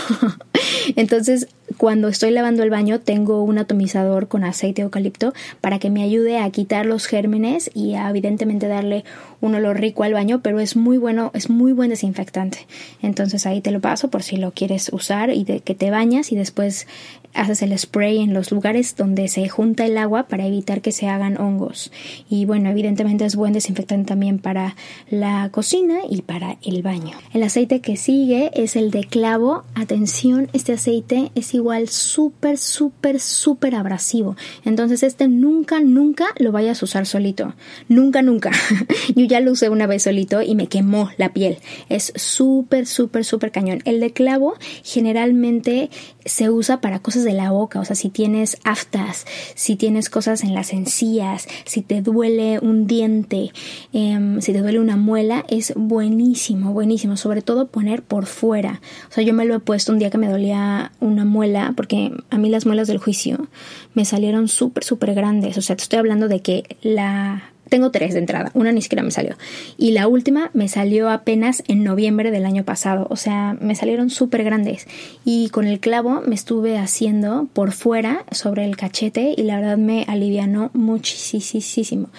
Entonces, 0.96 1.48
cuando 1.78 2.08
estoy 2.08 2.32
lavando 2.32 2.64
el 2.64 2.70
baño, 2.70 3.00
tengo 3.00 3.44
un 3.44 3.58
atomizador 3.58 4.28
con 4.28 4.44
aceite 4.44 4.82
eucalipto 4.82 5.34
para 5.62 5.80
que 5.80 5.90
me 5.90 6.04
ayude 6.04 6.40
a 6.40 6.50
quitar 6.50 6.86
los 6.86 7.06
gérmenes 7.06 7.72
y 7.74 7.96
a, 7.96 8.10
evidentemente 8.10 8.68
darle 8.68 9.04
un 9.40 9.56
olor 9.56 9.80
rico 9.80 10.04
al 10.04 10.14
baño, 10.14 10.42
pero 10.42 10.60
es 10.60 10.76
muy 10.76 10.98
bueno, 10.98 11.32
es 11.34 11.50
muy 11.50 11.74
buen 11.74 11.90
desinfectante. 11.90 12.68
Entonces 13.02 13.46
ahí 13.46 13.62
te 13.62 13.72
lo 13.72 13.80
paso 13.80 14.10
por 14.10 14.24
si 14.24 14.38
lo 14.38 14.52
quieres 14.52 14.90
usar 14.94 15.32
y 15.32 15.44
de 15.44 15.62
que 15.62 15.76
te 15.76 15.92
bañas 15.92 16.32
y 16.32 16.36
después 16.36 16.88
haces 17.34 17.62
el 17.62 17.78
spray 17.78 18.20
en 18.20 18.34
los 18.34 18.52
lugares 18.52 18.96
donde 18.96 19.28
se 19.28 19.48
junta 19.50 19.86
el 19.86 19.98
agua 19.98 20.28
para 20.28 20.46
evitar 20.46 20.82
que 20.82 20.92
se 20.92 21.08
hagan 21.08 21.40
hongos. 21.40 21.92
Y 22.30 22.46
bueno, 22.46 22.70
evidentemente 22.70 23.26
es 23.26 23.36
buen 23.36 23.54
desinfectante 23.54 24.10
también 24.10 24.40
para 24.40 24.76
la 25.10 25.50
cocina 25.52 26.00
y 26.10 26.22
para 26.22 26.58
el 26.64 26.82
baño. 26.82 27.18
El 27.34 27.44
aceite 27.44 27.82
que 27.82 27.98
sigue 27.98 28.52
es 28.54 28.76
el 28.76 28.92
de 28.92 29.04
clavo. 29.04 29.64
Atención, 29.76 30.50
este 30.54 30.74
aceite 30.74 31.32
es 31.36 31.54
igual 31.54 31.90
súper, 31.90 32.58
súper, 32.58 33.20
súper 33.20 33.76
abrasivo. 33.76 34.36
Entonces 34.66 35.04
este 35.04 35.28
nunca, 35.28 35.80
nunca 35.80 36.28
lo 36.38 36.52
vayas 36.52 36.82
a 36.82 36.86
usar 36.86 37.06
solito. 37.06 37.54
Nunca, 37.88 38.22
nunca. 38.22 38.52
Yo 39.16 39.26
ya 39.26 39.40
lo 39.40 39.52
usé 39.52 39.70
una 39.70 39.88
vez 39.88 40.04
solito 40.04 40.42
y 40.42 40.56
me 40.56 40.68
quemó 40.68 41.10
la 41.18 41.34
piel. 41.34 41.58
Es 41.90 42.14
súper, 42.16 42.86
súper, 42.88 43.26
súper 43.26 43.52
cañón. 43.52 43.82
El 43.86 44.00
de 44.00 44.12
clavo 44.12 44.56
generalmente 44.84 45.90
se 46.26 46.50
usa 46.50 46.82
para 46.82 47.00
cosas 47.00 47.21
de 47.24 47.34
la 47.34 47.52
boca, 47.52 47.80
o 47.80 47.86
sea, 47.86 47.96
si 47.96 48.10
tienes 48.10 48.58
aftas, 48.64 49.26
si 49.56 49.76
tienes 49.76 50.10
cosas 50.10 50.44
en 50.44 50.54
las 50.54 50.74
encías, 50.74 51.48
si 51.66 51.82
te 51.82 52.02
duele 52.02 52.60
un 52.60 52.88
diente, 52.88 53.52
em, 53.94 54.42
si 54.42 54.54
te 54.54 54.62
duele 54.62 54.80
una 54.80 54.98
muela, 54.98 55.46
es 55.50 55.74
buenísimo, 55.76 56.74
buenísimo, 56.74 57.18
sobre 57.18 57.42
todo 57.42 57.68
poner 57.68 58.04
por 58.04 58.26
fuera. 58.26 58.82
O 59.10 59.14
sea, 59.14 59.24
yo 59.24 59.34
me 59.34 59.46
lo 59.46 59.56
he 59.56 59.60
puesto 59.60 59.92
un 59.92 60.00
día 60.00 60.10
que 60.10 60.18
me 60.18 60.30
dolía 60.30 60.92
una 61.00 61.26
muela, 61.26 61.74
porque 61.76 62.12
a 62.30 62.38
mí 62.38 62.50
las 62.50 62.66
muelas 62.66 62.88
del 62.88 62.98
juicio 62.98 63.48
me 63.94 64.06
salieron 64.06 64.48
súper, 64.48 64.84
súper 64.84 65.14
grandes, 65.14 65.58
o 65.58 65.62
sea, 65.62 65.76
te 65.76 65.84
estoy 65.84 66.00
hablando 66.00 66.28
de 66.28 66.42
que 66.42 66.78
la 66.82 67.51
tengo 67.72 67.90
tres 67.90 68.14
de 68.14 68.20
entrada, 68.20 68.52
una 68.54 68.74
ni 68.74 68.82
siquiera 68.82 69.02
me 69.02 69.12
salió. 69.12 69.38
Y 69.78 69.92
la 69.92 70.10
última 70.10 70.52
me 70.54 70.68
salió 70.68 71.10
apenas 71.10 71.64
en 71.70 71.86
noviembre 71.86 72.30
del 72.30 72.46
año 72.46 72.66
pasado, 72.66 73.08
o 73.10 73.16
sea, 73.16 73.56
me 73.62 73.76
salieron 73.76 74.10
súper 74.10 74.44
grandes. 74.44 74.88
Y 75.24 75.48
con 75.50 75.66
el 75.66 75.80
clavo 75.80 76.22
me 76.28 76.36
estuve 76.36 76.78
haciendo 76.78 77.48
por 77.54 77.72
fuera 77.72 78.26
sobre 78.32 78.66
el 78.66 78.76
cachete 78.76 79.34
y 79.38 79.44
la 79.44 79.56
verdad 79.56 79.78
me 79.78 80.04
alivianó 80.10 80.70
muchísimo. 80.74 82.10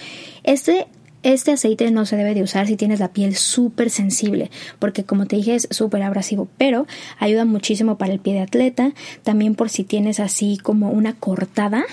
Este 0.43 0.87
este 1.23 1.53
aceite 1.53 1.91
no 1.91 2.07
se 2.07 2.17
debe 2.17 2.35
de 2.35 2.43
usar 2.43 2.67
si 2.67 2.77
tienes 2.77 3.01
la 3.01 3.13
piel 3.13 3.37
súper 3.37 3.91
sensible, 3.91 4.51
porque 4.79 5.05
como 5.05 5.27
te 5.27 5.37
dije 5.37 5.55
es 5.55 5.69
súper 5.71 6.03
abrasivo, 6.03 6.49
pero 6.59 6.87
ayuda 7.19 7.45
muchísimo 7.45 7.99
para 7.99 8.13
el 8.13 8.21
pie 8.21 8.35
de 8.35 8.41
atleta, 8.41 8.93
también 9.23 9.55
por 9.55 9.71
si 9.71 9.85
tienes 9.85 10.21
así 10.21 10.59
como 10.63 10.91
una 10.91 11.15
cortada, 11.15 11.85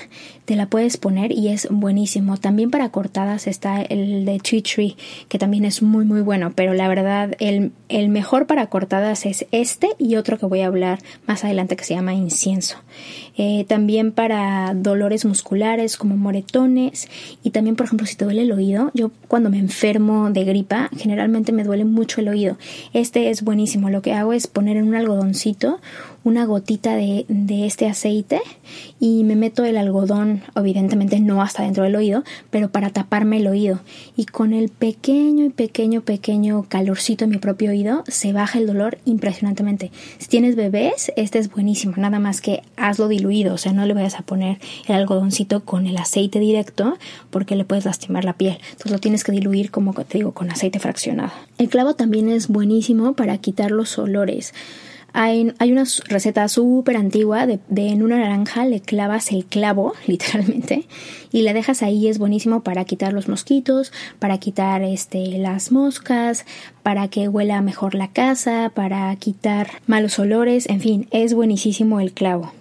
te 0.45 0.55
la 0.55 0.67
puedes 0.67 0.97
poner 0.97 1.31
y 1.31 1.49
es 1.49 1.67
buenísimo. 1.69 2.37
También 2.37 2.71
para 2.71 2.89
cortadas 2.89 3.45
está 3.45 3.83
el 3.83 4.25
de 4.25 4.39
Tea 4.39 4.63
Tree, 4.63 4.97
que 5.27 5.37
también 5.37 5.63
es 5.63 5.83
muy 5.83 6.05
muy 6.05 6.21
bueno, 6.21 6.53
pero 6.55 6.73
la 6.73 6.87
verdad 6.87 7.35
el, 7.39 7.71
el 7.87 8.09
mejor 8.09 8.47
para 8.47 8.65
cortadas 8.67 9.27
es 9.27 9.45
este 9.51 9.89
y 9.99 10.15
otro 10.15 10.39
que 10.39 10.47
voy 10.47 10.61
a 10.61 10.67
hablar 10.67 10.99
más 11.27 11.43
adelante 11.43 11.75
que 11.75 11.83
se 11.83 11.93
llama 11.93 12.15
incienso. 12.15 12.77
Eh, 13.37 13.65
también 13.67 14.11
para 14.11 14.73
dolores 14.73 15.23
musculares 15.23 15.97
como 15.97 16.17
moretones 16.17 17.07
y 17.43 17.51
también 17.51 17.75
por 17.75 17.85
ejemplo 17.85 18.07
si 18.07 18.15
te 18.15 18.25
duele 18.25 18.41
el 18.41 18.51
oído, 18.51 18.89
yo 18.95 19.11
cuando 19.27 19.49
me 19.49 19.59
enfermo 19.59 20.29
de 20.31 20.43
gripa 20.43 20.89
generalmente 20.97 21.51
me 21.51 21.63
duele 21.63 21.85
mucho 21.85 22.21
el 22.21 22.29
oído. 22.29 22.57
Este 22.93 23.29
es 23.29 23.43
buenísimo, 23.43 23.89
lo 23.89 24.01
que 24.01 24.13
hago 24.13 24.33
es 24.33 24.47
poner 24.47 24.77
en 24.77 24.87
un 24.87 24.95
algodoncito 24.95 25.79
una 26.23 26.45
gotita 26.45 26.95
de, 26.95 27.25
de, 27.27 27.65
este 27.65 27.87
aceite 27.87 28.41
y 28.99 29.23
me 29.23 29.35
meto 29.35 29.63
el 29.63 29.77
algodón, 29.77 30.41
evidentemente 30.55 31.19
no 31.19 31.41
hasta 31.41 31.63
dentro 31.63 31.83
del 31.83 31.95
oído, 31.95 32.23
pero 32.49 32.69
para 32.69 32.89
taparme 32.89 33.37
el 33.37 33.47
oído. 33.47 33.79
Y 34.15 34.25
con 34.25 34.53
el 34.53 34.69
pequeño 34.69 35.45
y 35.45 35.49
pequeño, 35.49 36.01
pequeño 36.01 36.65
calorcito 36.67 37.23
en 37.23 37.31
mi 37.31 37.37
propio 37.37 37.71
oído, 37.71 38.03
se 38.07 38.33
baja 38.33 38.59
el 38.59 38.67
dolor 38.67 38.97
impresionantemente. 39.05 39.91
Si 40.17 40.27
tienes 40.27 40.55
bebés, 40.55 41.11
este 41.15 41.39
es 41.39 41.49
buenísimo, 41.49 41.93
nada 41.97 42.19
más 42.19 42.41
que 42.41 42.61
hazlo 42.75 43.07
diluido, 43.07 43.53
o 43.53 43.57
sea, 43.57 43.73
no 43.73 43.85
le 43.85 43.93
vayas 43.93 44.15
a 44.15 44.23
poner 44.23 44.59
el 44.87 44.95
algodoncito 44.95 45.63
con 45.63 45.87
el 45.87 45.97
aceite 45.97 46.39
directo 46.39 46.97
porque 47.29 47.55
le 47.55 47.65
puedes 47.65 47.85
lastimar 47.85 48.25
la 48.25 48.33
piel. 48.33 48.57
Entonces 48.71 48.91
lo 48.91 48.99
tienes 48.99 49.23
que 49.23 49.31
diluir, 49.31 49.71
como 49.71 49.93
te 49.93 50.17
digo, 50.17 50.33
con 50.33 50.51
aceite 50.51 50.79
fraccionado. 50.79 51.31
El 51.57 51.69
clavo 51.69 51.95
también 51.95 52.29
es 52.29 52.47
buenísimo 52.47 53.13
para 53.13 53.37
quitar 53.37 53.71
los 53.71 53.97
olores. 53.97 54.53
Hay, 55.13 55.53
una 55.59 55.83
receta 56.07 56.47
súper 56.47 56.97
antigua 56.97 57.47
de, 57.47 57.59
en 57.75 58.03
una 58.03 58.17
naranja 58.17 58.65
le 58.65 58.79
clavas 58.79 59.31
el 59.31 59.45
clavo, 59.45 59.93
literalmente, 60.07 60.85
y 61.31 61.41
la 61.41 61.53
dejas 61.53 61.81
ahí. 61.83 62.07
Es 62.07 62.19
buenísimo 62.19 62.61
para 62.61 62.85
quitar 62.85 63.13
los 63.13 63.27
mosquitos, 63.27 63.91
para 64.19 64.37
quitar 64.37 64.83
este, 64.83 65.37
las 65.37 65.71
moscas, 65.71 66.45
para 66.83 67.07
que 67.07 67.27
huela 67.27 67.61
mejor 67.61 67.95
la 67.95 68.09
casa, 68.09 68.71
para 68.73 69.15
quitar 69.15 69.69
malos 69.87 70.19
olores, 70.19 70.67
en 70.69 70.81
fin, 70.81 71.07
es 71.11 71.33
buenísimo 71.33 71.99
el 71.99 72.13
clavo. 72.13 72.53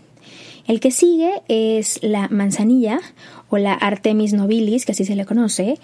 El 0.66 0.80
que 0.80 0.90
sigue 0.90 1.42
es 1.48 1.98
la 2.02 2.28
manzanilla 2.28 3.00
o 3.48 3.56
la 3.56 3.72
Artemis 3.72 4.34
nobilis, 4.34 4.84
que 4.84 4.92
así 4.92 5.06
se 5.06 5.16
le 5.16 5.24
conoce, 5.24 5.78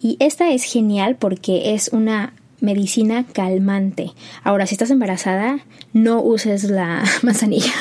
y 0.00 0.16
esta 0.18 0.50
es 0.50 0.64
genial 0.64 1.16
porque 1.16 1.74
es 1.74 1.90
una 1.92 2.32
medicina 2.60 3.24
calmante. 3.24 4.12
Ahora, 4.42 4.66
si 4.66 4.74
estás 4.74 4.90
embarazada, 4.90 5.60
no 5.92 6.22
uses 6.22 6.64
la 6.64 7.04
manzanilla. 7.22 7.72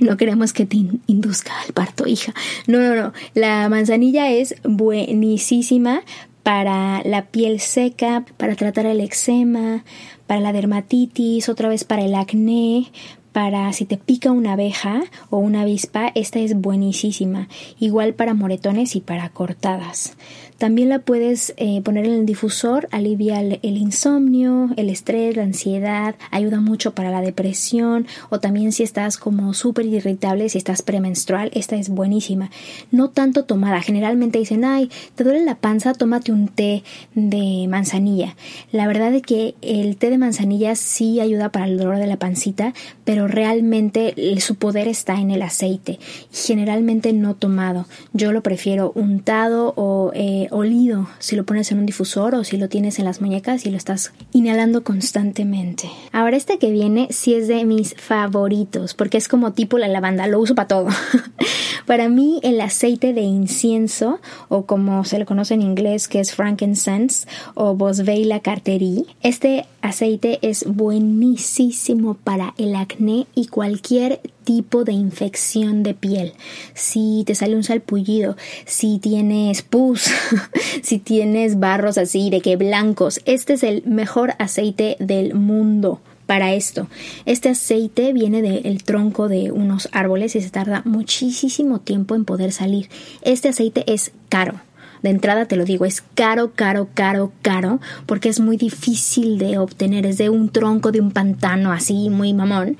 no 0.00 0.16
queremos 0.16 0.52
que 0.52 0.66
te 0.66 0.78
induzca 1.06 1.52
al 1.66 1.72
parto, 1.72 2.06
hija. 2.06 2.32
No, 2.66 2.80
no, 2.80 2.94
no. 2.94 3.12
La 3.34 3.68
manzanilla 3.68 4.30
es 4.30 4.54
buenísima 4.64 6.02
para 6.42 7.02
la 7.04 7.26
piel 7.26 7.60
seca, 7.60 8.24
para 8.36 8.56
tratar 8.56 8.86
el 8.86 9.00
eczema, 9.00 9.84
para 10.26 10.40
la 10.40 10.52
dermatitis, 10.52 11.48
otra 11.48 11.68
vez 11.68 11.84
para 11.84 12.02
el 12.02 12.14
acné, 12.14 12.90
para 13.32 13.72
si 13.72 13.84
te 13.84 13.96
pica 13.96 14.32
una 14.32 14.54
abeja 14.54 15.02
o 15.28 15.38
una 15.38 15.62
avispa, 15.62 16.10
esta 16.14 16.40
es 16.40 16.54
buenísima. 16.54 17.48
Igual 17.78 18.14
para 18.14 18.34
moretones 18.34 18.96
y 18.96 19.00
para 19.00 19.28
cortadas. 19.28 20.16
También 20.60 20.90
la 20.90 20.98
puedes 20.98 21.54
eh, 21.56 21.80
poner 21.80 22.04
en 22.04 22.12
el 22.12 22.26
difusor, 22.26 22.86
alivia 22.90 23.40
el, 23.40 23.78
insomnio, 23.78 24.68
el 24.76 24.90
estrés, 24.90 25.34
la 25.34 25.44
ansiedad, 25.44 26.16
ayuda 26.30 26.60
mucho 26.60 26.94
para 26.94 27.10
la 27.10 27.22
depresión 27.22 28.06
o 28.28 28.40
también 28.40 28.72
si 28.72 28.82
estás 28.82 29.16
como 29.16 29.54
súper 29.54 29.86
irritable, 29.86 30.50
si 30.50 30.58
estás 30.58 30.82
premenstrual, 30.82 31.50
esta 31.54 31.76
es 31.76 31.88
buenísima. 31.88 32.50
No 32.90 33.08
tanto 33.08 33.46
tomada, 33.46 33.80
generalmente 33.80 34.38
dicen, 34.38 34.66
ay, 34.66 34.90
te 35.14 35.24
duele 35.24 35.46
la 35.46 35.54
panza, 35.54 35.94
tómate 35.94 36.30
un 36.30 36.48
té 36.48 36.84
de 37.14 37.66
manzanilla. 37.66 38.36
La 38.70 38.86
verdad 38.86 39.14
es 39.14 39.22
que 39.22 39.54
el 39.62 39.96
té 39.96 40.10
de 40.10 40.18
manzanilla 40.18 40.74
sí 40.74 41.20
ayuda 41.20 41.52
para 41.52 41.68
el 41.68 41.78
dolor 41.78 41.96
de 41.96 42.06
la 42.06 42.18
pancita, 42.18 42.74
pero 43.06 43.28
realmente 43.28 44.14
su 44.40 44.56
poder 44.56 44.88
está 44.88 45.22
en 45.22 45.30
el 45.30 45.40
aceite, 45.40 45.98
generalmente 46.30 47.14
no 47.14 47.34
tomado. 47.34 47.86
Yo 48.12 48.30
lo 48.32 48.42
prefiero 48.42 48.92
untado 48.94 49.72
o 49.78 50.12
eh, 50.14 50.48
olido 50.50 51.08
si 51.18 51.36
lo 51.36 51.44
pones 51.44 51.70
en 51.72 51.78
un 51.78 51.86
difusor 51.86 52.34
o 52.34 52.44
si 52.44 52.56
lo 52.56 52.68
tienes 52.68 52.98
en 52.98 53.04
las 53.04 53.20
muñecas 53.20 53.66
y 53.66 53.70
lo 53.70 53.76
estás 53.76 54.12
inhalando 54.32 54.84
constantemente. 54.84 55.90
Ahora 56.12 56.36
este 56.36 56.58
que 56.58 56.70
viene 56.70 57.08
sí 57.10 57.34
es 57.34 57.48
de 57.48 57.64
mis 57.64 57.94
favoritos 57.94 58.94
porque 58.94 59.18
es 59.18 59.28
como 59.28 59.52
tipo 59.52 59.78
la 59.78 59.88
lavanda, 59.88 60.26
lo 60.26 60.40
uso 60.40 60.54
para 60.54 60.68
todo. 60.68 60.88
para 61.86 62.08
mí 62.08 62.40
el 62.42 62.60
aceite 62.60 63.12
de 63.12 63.22
incienso 63.22 64.20
o 64.48 64.66
como 64.66 65.04
se 65.04 65.18
le 65.18 65.26
conoce 65.26 65.54
en 65.54 65.62
inglés 65.62 66.08
que 66.08 66.20
es 66.20 66.34
frankincense 66.34 67.26
o 67.54 67.74
boswellia 67.74 68.40
carteri, 68.40 69.06
este 69.22 69.66
aceite 69.82 70.38
es 70.42 70.64
buenísimo 70.66 72.14
para 72.14 72.54
el 72.58 72.76
acné 72.76 73.26
y 73.34 73.46
cualquier 73.46 74.20
tipo 74.50 74.82
de 74.82 74.90
infección 74.90 75.84
de 75.84 75.94
piel. 75.94 76.32
Si 76.74 77.22
te 77.24 77.36
sale 77.36 77.54
un 77.54 77.62
salpullido, 77.62 78.36
si 78.66 78.98
tienes 78.98 79.62
pus, 79.62 80.10
si 80.82 80.98
tienes 80.98 81.60
barros 81.60 81.96
así 81.98 82.30
de 82.30 82.40
que 82.40 82.56
blancos, 82.56 83.20
este 83.26 83.52
es 83.52 83.62
el 83.62 83.84
mejor 83.86 84.34
aceite 84.40 84.96
del 84.98 85.34
mundo 85.34 86.00
para 86.26 86.52
esto. 86.52 86.88
Este 87.26 87.50
aceite 87.50 88.12
viene 88.12 88.42
del 88.42 88.82
tronco 88.82 89.28
de 89.28 89.52
unos 89.52 89.88
árboles 89.92 90.34
y 90.34 90.40
se 90.40 90.50
tarda 90.50 90.82
muchísimo 90.84 91.78
tiempo 91.78 92.16
en 92.16 92.24
poder 92.24 92.50
salir. 92.50 92.88
Este 93.22 93.50
aceite 93.50 93.84
es 93.86 94.10
caro 94.28 94.58
de 95.02 95.10
entrada 95.10 95.46
te 95.46 95.56
lo 95.56 95.64
digo, 95.64 95.84
es 95.84 96.02
caro, 96.14 96.52
caro, 96.54 96.88
caro, 96.94 97.32
caro, 97.42 97.80
porque 98.06 98.28
es 98.28 98.40
muy 98.40 98.56
difícil 98.56 99.38
de 99.38 99.58
obtener, 99.58 100.06
es 100.06 100.18
de 100.18 100.30
un 100.30 100.50
tronco 100.50 100.92
de 100.92 101.00
un 101.00 101.10
pantano 101.10 101.72
así, 101.72 102.10
muy 102.10 102.34
mamón 102.34 102.76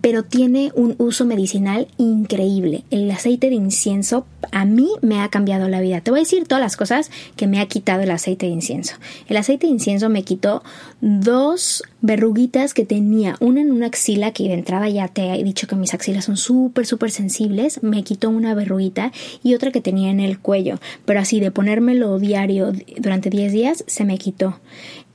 pero 0.00 0.24
tiene 0.24 0.72
un 0.74 0.94
uso 0.98 1.24
medicinal 1.24 1.88
increíble. 1.98 2.84
El 2.90 3.10
aceite 3.10 3.48
de 3.48 3.56
incienso 3.56 4.26
a 4.52 4.64
mí 4.64 4.88
me 5.02 5.20
ha 5.20 5.28
cambiado 5.28 5.68
la 5.68 5.80
vida. 5.80 6.00
Te 6.00 6.10
voy 6.10 6.20
a 6.20 6.22
decir 6.22 6.46
todas 6.46 6.62
las 6.62 6.76
cosas 6.76 7.10
que 7.36 7.46
me 7.46 7.60
ha 7.60 7.66
quitado 7.66 8.02
el 8.02 8.10
aceite 8.10 8.46
de 8.46 8.52
incienso. 8.52 8.94
El 9.28 9.36
aceite 9.36 9.66
de 9.66 9.72
incienso 9.72 10.08
me 10.08 10.22
quitó 10.22 10.62
dos 11.00 11.82
verruguitas 12.00 12.74
que 12.74 12.84
tenía, 12.84 13.36
una 13.40 13.60
en 13.60 13.72
una 13.72 13.86
axila, 13.86 14.32
que 14.32 14.44
de 14.44 14.54
entrada 14.54 14.88
ya 14.88 15.08
te 15.08 15.34
he 15.34 15.42
dicho 15.42 15.66
que 15.66 15.76
mis 15.76 15.94
axilas 15.94 16.26
son 16.26 16.36
súper, 16.36 16.86
súper 16.86 17.10
sensibles, 17.10 17.82
me 17.82 18.04
quitó 18.04 18.30
una 18.30 18.54
verruguita 18.54 19.12
y 19.42 19.54
otra 19.54 19.72
que 19.72 19.80
tenía 19.80 20.10
en 20.10 20.20
el 20.20 20.38
cuello, 20.38 20.78
pero 21.04 21.20
así 21.20 21.40
de 21.40 21.50
ponérmelo 21.50 22.18
diario 22.18 22.72
durante 22.98 23.30
10 23.30 23.52
días 23.52 23.84
se 23.86 24.04
me 24.04 24.18
quitó 24.18 24.60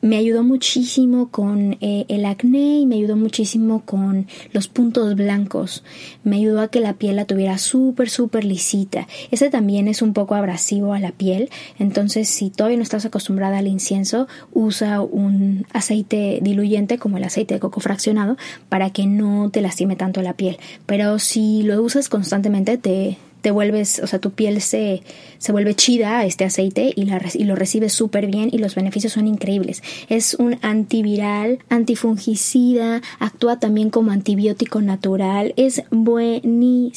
me 0.02 0.18
ayudó 0.18 0.44
muchísimo 0.44 1.30
con 1.30 1.78
eh, 1.82 2.06
el 2.08 2.26
acné 2.26 2.80
y 2.80 2.86
me 2.86 2.96
ayudó 2.96 3.16
muchísimo 3.16 3.84
con 3.86 4.28
los 4.52 4.68
puntos 4.68 5.16
blancos. 5.16 5.84
Me 6.24 6.38
ayudó 6.38 6.62
a 6.62 6.70
que 6.70 6.80
la 6.80 6.94
piel 6.94 7.16
la 7.16 7.26
tuviera 7.26 7.58
súper, 7.58 8.10
súper 8.10 8.44
lisita. 8.44 9.08
Este 9.30 9.50
también 9.50 9.88
es 9.88 10.02
un 10.02 10.14
poco 10.14 10.36
abrasivo 10.36 10.94
a 10.94 11.00
la 11.00 11.12
piel, 11.12 11.50
entonces 11.80 12.30
si 12.30 12.50
todavía 12.50 12.78
no 12.78 12.84
estás 12.84 13.06
acostumbrada 13.06 13.60
al 13.60 13.68
incienso, 13.68 14.28
usa 14.54 15.02
un 15.02 15.66
aceite 15.74 16.40
diluyente 16.42 16.98
como 16.98 17.18
el 17.18 17.24
aceite 17.24 17.54
de 17.54 17.60
coco 17.60 17.80
fraccionado 17.80 18.38
para 18.70 18.90
que 18.90 19.06
no 19.06 19.50
te 19.52 19.62
lastime 19.62 19.96
tanto 19.96 20.22
la 20.22 20.34
piel. 20.34 20.58
Pero 20.86 21.20
si 21.20 21.64
lo 21.64 21.82
usas 21.82 22.10
constantemente, 22.10 22.78
te, 22.78 23.18
te 23.42 23.52
vuelves, 23.52 24.00
o 24.00 24.08
sea, 24.08 24.20
tu 24.20 24.32
piel 24.32 24.62
se, 24.62 25.04
se 25.38 25.52
vuelve 25.52 25.76
chida 25.76 26.20
a 26.20 26.26
este 26.26 26.46
aceite 26.46 26.94
y, 26.96 27.06
la, 27.06 27.22
y 27.34 27.44
lo 27.44 27.56
recibes 27.56 27.94
súper 27.94 28.28
bien 28.28 28.50
y 28.52 28.60
los 28.60 28.76
beneficios 28.76 29.14
son 29.14 29.28
increíbles. 29.28 29.82
Es 30.10 30.36
un 30.36 30.58
antiviral, 30.62 31.60
antifungicida, 31.70 33.02
actúa 33.20 33.60
también 33.60 33.90
como 33.90 34.12
antibiótico 34.12 34.82
natural, 34.82 35.54
es 35.58 35.84
buenísimo. 35.90 36.92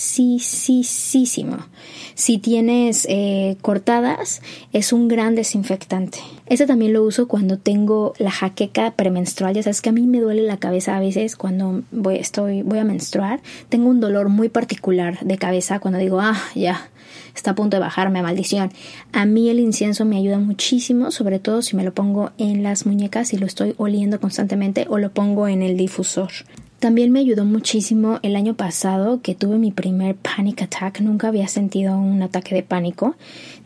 Si 2.15 2.39
tienes 2.39 3.07
eh, 3.09 3.57
cortadas, 3.61 4.43
es 4.73 4.93
un 4.93 5.09
gran 5.09 5.35
desinfectante. 5.35 6.19
Este 6.47 6.67
también 6.67 6.93
lo 6.93 7.03
uso 7.03 7.27
cuando 7.27 7.59
tengo 7.59 8.13
la 8.19 8.31
jaqueca 8.31 8.93
premenstrual. 8.93 9.55
Ya 9.55 9.63
sabes 9.63 9.81
que 9.81 9.89
a 9.89 9.93
mí 9.93 10.07
me 10.07 10.21
duele 10.21 10.43
la 10.43 10.59
cabeza 10.59 10.97
a 10.97 11.01
veces 11.01 11.37
cuando 11.37 11.83
voy, 11.91 12.17
estoy, 12.17 12.63
voy 12.63 12.79
a 12.79 12.85
menstruar. 12.85 13.41
Tengo 13.69 13.89
un 13.89 14.01
dolor 14.01 14.29
muy 14.29 14.51
particular 14.51 15.19
de 15.21 15.39
cabeza 15.39 15.81
cuando 15.81 15.99
digo, 15.99 16.21
ah, 16.21 16.34
ya, 16.55 16.91
está 17.35 17.53
a 17.53 17.55
punto 17.55 17.77
de 17.77 17.81
bajarme, 17.81 18.23
maldición. 18.23 18.73
A 19.13 19.27
mí 19.27 19.49
el 19.49 19.61
incienso 19.61 20.05
me 20.05 20.17
ayuda 20.17 20.39
muchísimo, 20.39 21.11
sobre 21.11 21.39
todo 21.39 21.63
si 21.63 21.77
me 21.77 21.85
lo 21.85 21.95
pongo 21.95 22.33
en 22.39 22.63
las 22.63 22.87
muñecas 22.87 23.33
y 23.33 23.39
lo 23.39 23.47
estoy 23.47 23.75
oliendo 23.79 24.21
constantemente 24.21 24.87
o 24.89 24.99
lo 24.99 25.13
pongo 25.13 25.49
en 25.49 25.63
el 25.63 25.77
difusor. 25.77 26.31
También 26.79 27.13
me 27.13 27.21
ayudó 27.21 27.47
muchísimo 27.47 28.19
el 28.23 28.37
año 28.37 28.55
pasado 28.55 29.23
que 29.23 29.35
tuve 29.35 29.57
mi 29.57 29.73
primer 29.73 30.17
panic 30.17 30.63
attack. 30.63 31.01
Nunca 31.01 31.29
había 31.29 31.49
sentido 31.49 31.97
un 31.97 32.23
ataque 32.23 32.55
de 32.55 32.63
pánico, 32.63 33.17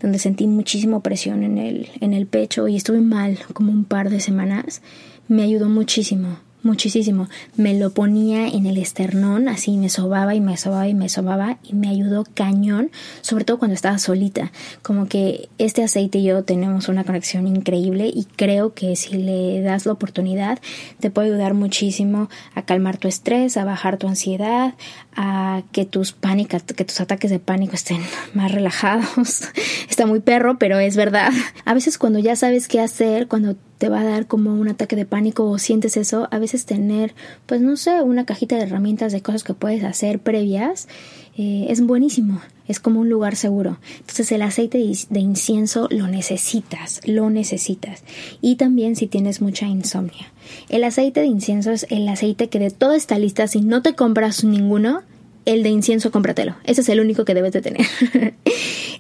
donde 0.01 0.21
sentí 0.21 0.47
muchísima 0.47 1.01
presión 1.01 1.43
en 1.43 1.59
el, 1.59 1.89
en 2.01 2.15
el 2.15 2.27
pecho 2.27 2.69
y 2.69 2.77
estuve 2.77 3.01
mal 3.01 3.39
como 3.55 3.73
un 3.73 3.85
par 3.85 4.09
de 4.11 4.21
semanas. 4.21 4.83
Me 5.27 5.43
ayudó 5.43 5.69
muchísimo 5.69 6.39
muchísimo. 6.63 7.29
Me 7.57 7.79
lo 7.79 7.91
ponía 7.91 8.49
en 8.49 8.67
el 8.67 8.79
esternón, 8.79 9.49
así 9.49 9.77
me 9.77 9.89
sobaba 9.89 10.35
y 10.35 10.41
me 10.41 10.57
sobaba 10.57 10.89
y 10.89 10.95
me 10.95 11.09
sobaba 11.09 11.59
y 11.63 11.75
me 11.75 11.89
ayudó 11.89 12.25
cañón, 12.35 12.91
sobre 13.21 13.45
todo 13.45 13.59
cuando 13.59 13.75
estaba 13.75 13.99
solita. 13.99 14.53
Como 14.83 15.09
que 15.09 15.49
este 15.59 15.83
aceite 15.83 16.19
y 16.19 16.25
yo 16.25 16.45
tenemos 16.45 16.89
una 16.89 17.05
conexión 17.05 17.47
increíble 17.47 18.11
y 18.13 18.25
creo 18.37 18.75
que 18.75 18.97
si 18.97 19.17
le 19.17 19.61
das 19.63 19.87
la 19.87 19.93
oportunidad 19.93 20.59
te 21.01 21.11
puede 21.11 21.29
ayudar 21.29 21.55
muchísimo 21.55 22.29
a 22.55 22.63
calmar 22.63 22.99
tu 22.99 23.09
estrés, 23.09 23.57
a 23.57 23.65
bajar 23.65 23.99
tu 23.99 24.09
ansiedad, 24.09 24.75
a 25.17 25.63
que 25.73 25.85
tus 25.85 26.13
pánicos, 26.13 26.63
que 26.63 26.85
tus 26.85 27.01
ataques 27.01 27.31
de 27.31 27.39
pánico 27.39 27.75
estén 27.75 28.03
más 28.35 28.53
relajados. 28.53 29.49
Está 29.89 30.07
muy 30.07 30.21
perro, 30.21 30.59
pero 30.59 30.79
es 30.79 30.97
verdad. 30.97 31.33
A 31.65 31.75
veces 31.75 31.99
cuando 31.99 32.19
ya 32.19 32.37
sabes 32.37 32.69
qué 32.69 32.81
hacer, 32.81 33.29
cuando 33.29 33.57
te 33.79 33.89
va 33.89 34.01
a 34.01 34.05
dar 34.05 34.27
como 34.27 34.53
un 34.55 34.69
ataque 34.69 34.97
de 34.97 35.07
pánico 35.07 35.49
o 35.49 35.59
sientes 35.59 35.97
eso, 35.97 36.29
a 36.31 36.39
veces 36.39 36.67
tener, 36.67 37.15
pues 37.47 37.61
no 37.61 37.77
sé, 37.77 38.03
una 38.03 38.27
cajita 38.27 38.57
de 38.57 38.63
herramientas 38.63 39.13
de 39.13 39.23
cosas 39.23 39.45
que 39.45 39.55
puedes 39.55 39.85
hacer 39.85 40.19
previas 40.19 40.89
eh, 41.37 41.67
es 41.69 41.81
buenísimo, 41.81 42.41
es 42.67 42.81
como 42.81 43.01
un 43.01 43.09
lugar 43.09 43.37
seguro. 43.37 43.79
Entonces 44.01 44.33
el 44.33 44.43
aceite 44.43 44.79
de 44.79 45.21
incienso 45.21 45.87
lo 45.91 46.09
necesitas, 46.09 47.01
lo 47.07 47.31
necesitas. 47.31 48.03
Y 48.41 48.57
también 48.57 48.97
si 48.97 49.07
tienes 49.07 49.41
mucha 49.41 49.67
insomnia. 49.67 50.33
El 50.69 50.83
aceite 50.83 51.21
de 51.21 51.27
incienso 51.27 51.71
es 51.71 51.87
el 51.91 52.09
aceite 52.09 52.49
que 52.49 52.59
de 52.59 52.71
toda 52.71 52.97
esta 52.97 53.19
lista, 53.19 53.47
si 53.47 53.61
no 53.61 53.83
te 53.83 53.95
compras 53.95 54.43
ninguno, 54.43 55.03
el 55.45 55.63
de 55.63 55.71
incienso 55.71 56.11
cómpratelo. 56.11 56.57
Ese 56.65 56.83
es 56.83 56.89
el 56.89 57.01
único 57.01 57.25
que 57.25 57.35
debes 57.35 57.53
de 57.53 57.63
tener. 57.63 57.87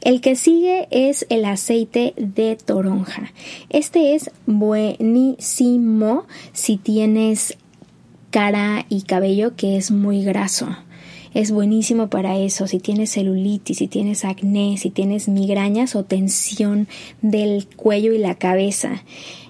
el 0.00 0.20
que 0.20 0.36
sigue 0.36 0.88
es 0.90 1.26
el 1.28 1.44
aceite 1.44 2.14
de 2.16 2.56
toronja. 2.56 3.32
Este 3.68 4.14
es 4.14 4.30
buenísimo 4.46 6.26
si 6.52 6.76
tienes 6.76 7.56
cara 8.30 8.86
y 8.88 9.02
cabello 9.02 9.56
que 9.56 9.76
es 9.76 9.90
muy 9.90 10.24
graso. 10.24 10.68
Es 11.34 11.50
buenísimo 11.50 12.08
para 12.08 12.38
eso, 12.38 12.66
si 12.66 12.78
tienes 12.78 13.12
celulitis, 13.12 13.78
si 13.78 13.86
tienes 13.86 14.24
acné, 14.24 14.76
si 14.78 14.90
tienes 14.90 15.28
migrañas 15.28 15.94
o 15.94 16.02
tensión 16.02 16.88
del 17.20 17.66
cuello 17.76 18.12
y 18.12 18.18
la 18.18 18.36
cabeza. 18.36 19.04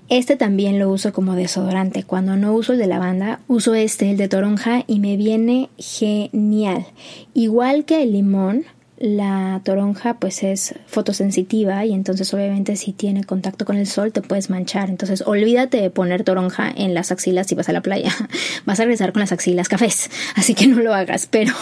Este 0.08 0.36
también 0.36 0.78
lo 0.78 0.88
uso 0.90 1.12
como 1.12 1.34
desodorante. 1.34 2.02
Cuando 2.02 2.36
no 2.36 2.54
uso 2.54 2.72
el 2.72 2.78
de 2.78 2.86
lavanda, 2.86 3.40
uso 3.46 3.74
este, 3.74 4.10
el 4.10 4.16
de 4.16 4.28
toronja, 4.28 4.84
y 4.86 5.00
me 5.00 5.16
viene 5.16 5.68
genial. 5.76 6.86
Igual 7.34 7.84
que 7.84 8.02
el 8.02 8.12
limón, 8.12 8.64
la 9.00 9.60
toronja 9.64 10.18
pues 10.18 10.42
es 10.42 10.74
fotosensitiva 10.86 11.84
y 11.84 11.92
entonces 11.92 12.34
obviamente 12.34 12.74
si 12.74 12.92
tiene 12.92 13.22
contacto 13.22 13.64
con 13.64 13.76
el 13.76 13.86
sol 13.86 14.12
te 14.12 14.22
puedes 14.22 14.50
manchar. 14.50 14.90
Entonces 14.90 15.22
olvídate 15.24 15.80
de 15.80 15.90
poner 15.90 16.24
toronja 16.24 16.72
en 16.74 16.94
las 16.94 17.12
axilas 17.12 17.46
si 17.46 17.54
vas 17.54 17.68
a 17.68 17.72
la 17.72 17.80
playa. 17.80 18.12
Vas 18.66 18.80
a 18.80 18.84
regresar 18.84 19.12
con 19.12 19.20
las 19.20 19.32
axilas 19.32 19.68
cafés. 19.68 20.10
Así 20.34 20.54
que 20.54 20.66
no 20.66 20.80
lo 20.82 20.92
hagas, 20.94 21.26
pero, 21.30 21.54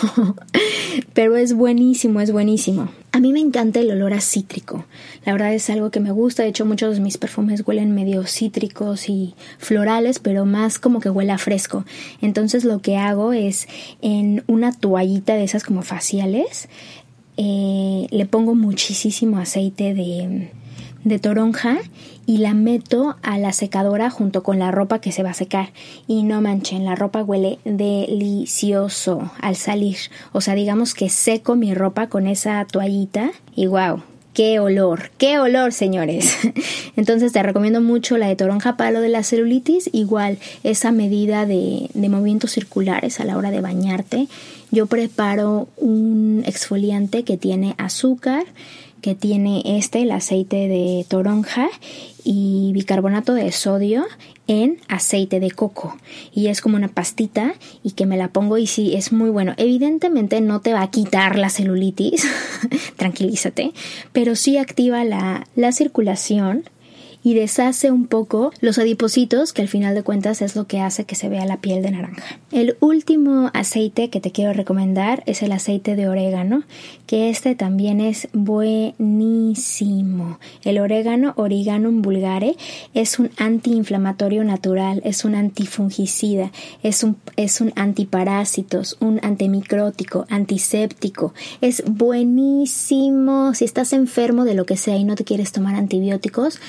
pero 1.12 1.36
es 1.36 1.52
buenísimo, 1.52 2.20
es 2.20 2.32
buenísimo. 2.32 2.88
A 3.12 3.20
mí 3.20 3.32
me 3.32 3.40
encanta 3.40 3.80
el 3.80 3.90
olor 3.90 4.12
a 4.12 4.20
cítrico. 4.20 4.84
La 5.24 5.32
verdad 5.32 5.54
es 5.54 5.70
algo 5.70 5.90
que 5.90 6.00
me 6.00 6.10
gusta. 6.10 6.42
De 6.42 6.48
hecho 6.48 6.66
muchos 6.66 6.96
de 6.96 7.02
mis 7.02 7.16
perfumes 7.18 7.62
huelen 7.66 7.94
medio 7.94 8.26
cítricos 8.26 9.08
y 9.08 9.34
florales, 9.58 10.18
pero 10.18 10.44
más 10.46 10.78
como 10.78 11.00
que 11.00 11.10
huele 11.10 11.32
a 11.32 11.38
fresco. 11.38 11.84
Entonces 12.20 12.64
lo 12.64 12.80
que 12.80 12.96
hago 12.96 13.32
es 13.32 13.68
en 14.02 14.42
una 14.46 14.72
toallita 14.72 15.34
de 15.34 15.44
esas 15.44 15.64
como 15.64 15.82
faciales 15.82 16.68
eh, 17.36 18.06
le 18.10 18.26
pongo 18.26 18.54
muchísimo 18.54 19.38
aceite 19.38 19.94
de, 19.94 20.50
de 21.04 21.18
toronja 21.18 21.78
y 22.26 22.38
la 22.38 22.54
meto 22.54 23.16
a 23.22 23.38
la 23.38 23.52
secadora 23.52 24.10
junto 24.10 24.42
con 24.42 24.58
la 24.58 24.72
ropa 24.72 25.00
que 25.00 25.12
se 25.12 25.22
va 25.22 25.30
a 25.30 25.34
secar. 25.34 25.72
Y 26.08 26.24
no 26.24 26.40
manchen, 26.40 26.84
la 26.84 26.96
ropa 26.96 27.22
huele 27.22 27.58
delicioso 27.64 29.30
al 29.40 29.56
salir. 29.56 29.96
O 30.32 30.40
sea, 30.40 30.54
digamos 30.54 30.94
que 30.94 31.08
seco 31.08 31.54
mi 31.54 31.74
ropa 31.74 32.08
con 32.08 32.26
esa 32.26 32.64
toallita 32.64 33.30
y 33.54 33.66
wow, 33.66 34.02
qué 34.36 34.60
olor, 34.60 35.10
qué 35.16 35.38
olor, 35.38 35.72
señores. 35.72 36.36
Entonces 36.96 37.32
te 37.32 37.42
recomiendo 37.42 37.80
mucho 37.80 38.18
la 38.18 38.28
de 38.28 38.36
toronja 38.36 38.76
para 38.76 38.90
lo 38.90 39.00
de 39.00 39.08
la 39.08 39.22
celulitis, 39.22 39.88
igual 39.94 40.36
esa 40.62 40.92
medida 40.92 41.46
de, 41.46 41.88
de 41.94 42.08
movimientos 42.10 42.50
circulares 42.50 43.18
a 43.18 43.24
la 43.24 43.38
hora 43.38 43.50
de 43.50 43.62
bañarte 43.62 44.28
yo 44.70 44.86
preparo 44.86 45.68
un 45.76 46.42
exfoliante 46.44 47.22
que 47.22 47.36
tiene 47.36 47.74
azúcar, 47.78 48.44
que 49.00 49.14
tiene 49.14 49.62
este, 49.64 50.02
el 50.02 50.10
aceite 50.10 50.68
de 50.68 51.04
toronja 51.08 51.68
y 52.24 52.72
bicarbonato 52.72 53.34
de 53.34 53.52
sodio 53.52 54.04
en 54.48 54.78
aceite 54.88 55.40
de 55.40 55.50
coco. 55.50 55.96
Y 56.32 56.48
es 56.48 56.60
como 56.60 56.76
una 56.76 56.88
pastita 56.88 57.54
y 57.82 57.92
que 57.92 58.06
me 58.06 58.16
la 58.16 58.28
pongo 58.28 58.58
y 58.58 58.66
sí 58.66 58.94
es 58.94 59.12
muy 59.12 59.30
bueno. 59.30 59.54
Evidentemente 59.56 60.40
no 60.40 60.60
te 60.60 60.72
va 60.72 60.82
a 60.82 60.90
quitar 60.90 61.38
la 61.38 61.50
celulitis 61.50 62.26
tranquilízate 62.96 63.72
pero 64.12 64.34
sí 64.36 64.58
activa 64.58 65.04
la, 65.04 65.46
la 65.54 65.72
circulación 65.72 66.64
y 67.26 67.34
deshace 67.34 67.90
un 67.90 68.06
poco 68.06 68.52
los 68.60 68.78
adipocitos, 68.78 69.52
que 69.52 69.60
al 69.60 69.66
final 69.66 69.96
de 69.96 70.04
cuentas 70.04 70.42
es 70.42 70.54
lo 70.54 70.68
que 70.68 70.80
hace 70.80 71.06
que 71.06 71.16
se 71.16 71.28
vea 71.28 71.44
la 71.44 71.56
piel 71.56 71.82
de 71.82 71.90
naranja. 71.90 72.22
El 72.52 72.76
último 72.78 73.50
aceite 73.52 74.10
que 74.10 74.20
te 74.20 74.30
quiero 74.30 74.52
recomendar 74.52 75.24
es 75.26 75.42
el 75.42 75.50
aceite 75.50 75.96
de 75.96 76.08
orégano, 76.08 76.62
que 77.08 77.28
este 77.28 77.56
también 77.56 78.00
es 78.00 78.28
buenísimo. 78.32 79.58
El 80.62 80.78
orégano, 80.78 81.32
Origanum 81.34 82.00
vulgare, 82.00 82.54
es 82.94 83.18
un 83.18 83.32
antiinflamatorio 83.38 84.44
natural, 84.44 85.02
es 85.04 85.24
un 85.24 85.34
antifungicida, 85.34 86.52
es 86.84 87.02
un, 87.02 87.16
es 87.34 87.60
un 87.60 87.72
antiparásitos, 87.74 88.98
un 89.00 89.18
antimicrótico, 89.24 90.26
antiséptico. 90.30 91.34
Es 91.60 91.82
buenísimo. 91.88 93.52
Si 93.54 93.64
estás 93.64 93.92
enfermo 93.92 94.44
de 94.44 94.54
lo 94.54 94.64
que 94.64 94.76
sea 94.76 94.96
y 94.96 95.02
no 95.02 95.16
te 95.16 95.24
quieres 95.24 95.50
tomar 95.50 95.74
antibióticos, 95.74 96.60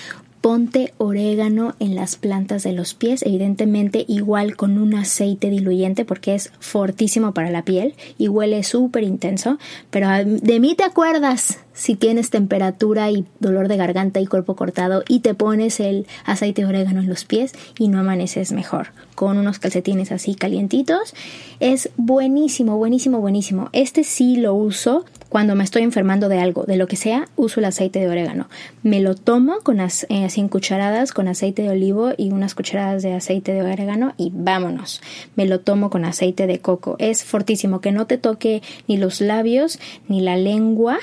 Ponte 0.42 0.94
orégano 0.98 1.76
en 1.80 1.96
las 1.96 2.16
plantas 2.16 2.64
de 2.64 2.72
los 2.72 2.94
pies, 2.94 3.24
evidentemente 3.24 4.06
igual 4.08 4.56
con 4.56 4.78
un 4.78 4.94
aceite 4.94 5.50
diluyente 5.50 6.06
porque 6.06 6.36
es 6.36 6.52
fortísimo 6.60 7.34
para 7.34 7.50
la 7.50 7.64
piel 7.64 7.96
y 8.18 8.28
huele 8.28 8.64
súper 8.64 9.04
intenso, 9.04 9.58
pero 9.90 10.10
de 10.24 10.60
mí 10.60 10.76
te 10.76 10.84
acuerdas 10.84 11.60
si 11.74 11.96
tienes 11.96 12.32
temperatura 12.32 13.12
y 13.12 13.26
dolor 13.40 13.68
de 13.68 13.78
garganta 13.78 14.20
y 14.20 14.26
cuerpo 14.26 14.56
cortado 14.56 15.04
y 15.08 15.20
te 15.20 15.36
pones 15.36 15.80
el 15.80 16.08
aceite 16.26 16.64
de 16.64 16.68
orégano 16.68 17.02
en 17.02 17.08
los 17.08 17.24
pies 17.24 17.54
y 17.78 17.88
no 17.88 18.00
amaneces 18.00 18.52
mejor 18.52 18.88
con 19.16 19.38
unos 19.38 19.60
calcetines 19.60 20.12
así 20.12 20.36
calientitos. 20.36 21.14
Es 21.60 21.90
buenísimo 21.98 22.78
buenísimo 22.78 23.20
buenísimo. 23.22 23.70
Este 23.74 24.04
sí 24.04 24.38
lo 24.38 24.56
uso 24.56 25.06
cuando 25.30 25.56
me 25.56 25.64
estoy 25.64 25.84
enfermando 25.84 26.30
de 26.30 26.40
algo, 26.40 26.64
de 26.64 26.78
lo 26.78 26.88
que 26.88 26.96
sea, 26.96 27.28
uso 27.36 27.60
el 27.60 27.66
aceite 27.66 28.00
de 28.00 28.08
orégano. 28.08 28.48
Me 28.84 29.02
lo 29.02 29.16
tomo 29.16 29.60
con 29.62 29.80
as, 29.80 30.06
eh, 30.10 30.28
cucharadas 30.50 31.12
con 31.12 31.28
aceite 31.28 31.64
de 31.64 31.70
olivo 31.70 32.12
y 32.18 32.32
unas 32.32 32.56
cucharadas 32.56 33.04
de 33.04 33.14
aceite 33.14 33.54
de 33.54 33.62
orégano 33.62 34.14
y 34.18 34.32
vámonos. 34.34 35.02
Me 35.36 35.46
lo 35.46 35.60
tomo 35.60 35.90
con 35.90 36.06
aceite 36.06 36.48
de 36.48 36.60
coco. 36.60 36.96
Es 37.00 37.24
fortísimo 37.24 37.82
que 37.82 37.92
no 37.92 38.08
te 38.08 38.18
toque 38.18 38.62
ni 38.88 38.98
los 38.98 39.22
labios 39.22 39.80
ni 40.08 40.22
la 40.22 40.38
lengua 40.38 40.98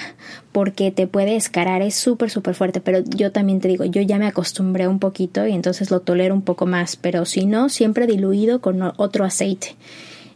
porque 0.53 0.91
te 0.91 1.07
puede 1.07 1.37
escarar. 1.37 1.83
Es 1.83 1.95
súper, 1.95 2.31
súper 2.31 2.55
fuerte. 2.55 2.81
Pero 2.81 3.01
yo 3.05 3.33
también 3.33 3.61
te 3.61 3.69
digo, 3.69 3.85
yo 3.85 4.01
ya 4.01 4.19
me 4.19 4.27
acostumbré 4.27 4.89
un 4.89 5.01
poquito 5.01 5.47
y 5.47 5.53
entonces 5.53 5.91
lo 5.91 6.01
tolero 6.01 6.35
un 6.35 6.43
poco 6.43 6.67
más. 6.67 6.97
Pero 6.97 7.25
si 7.25 7.45
no, 7.45 7.69
siempre 7.69 8.07
diluido 8.07 8.61
con 8.61 8.81
otro 8.97 9.25
aceite 9.25 9.77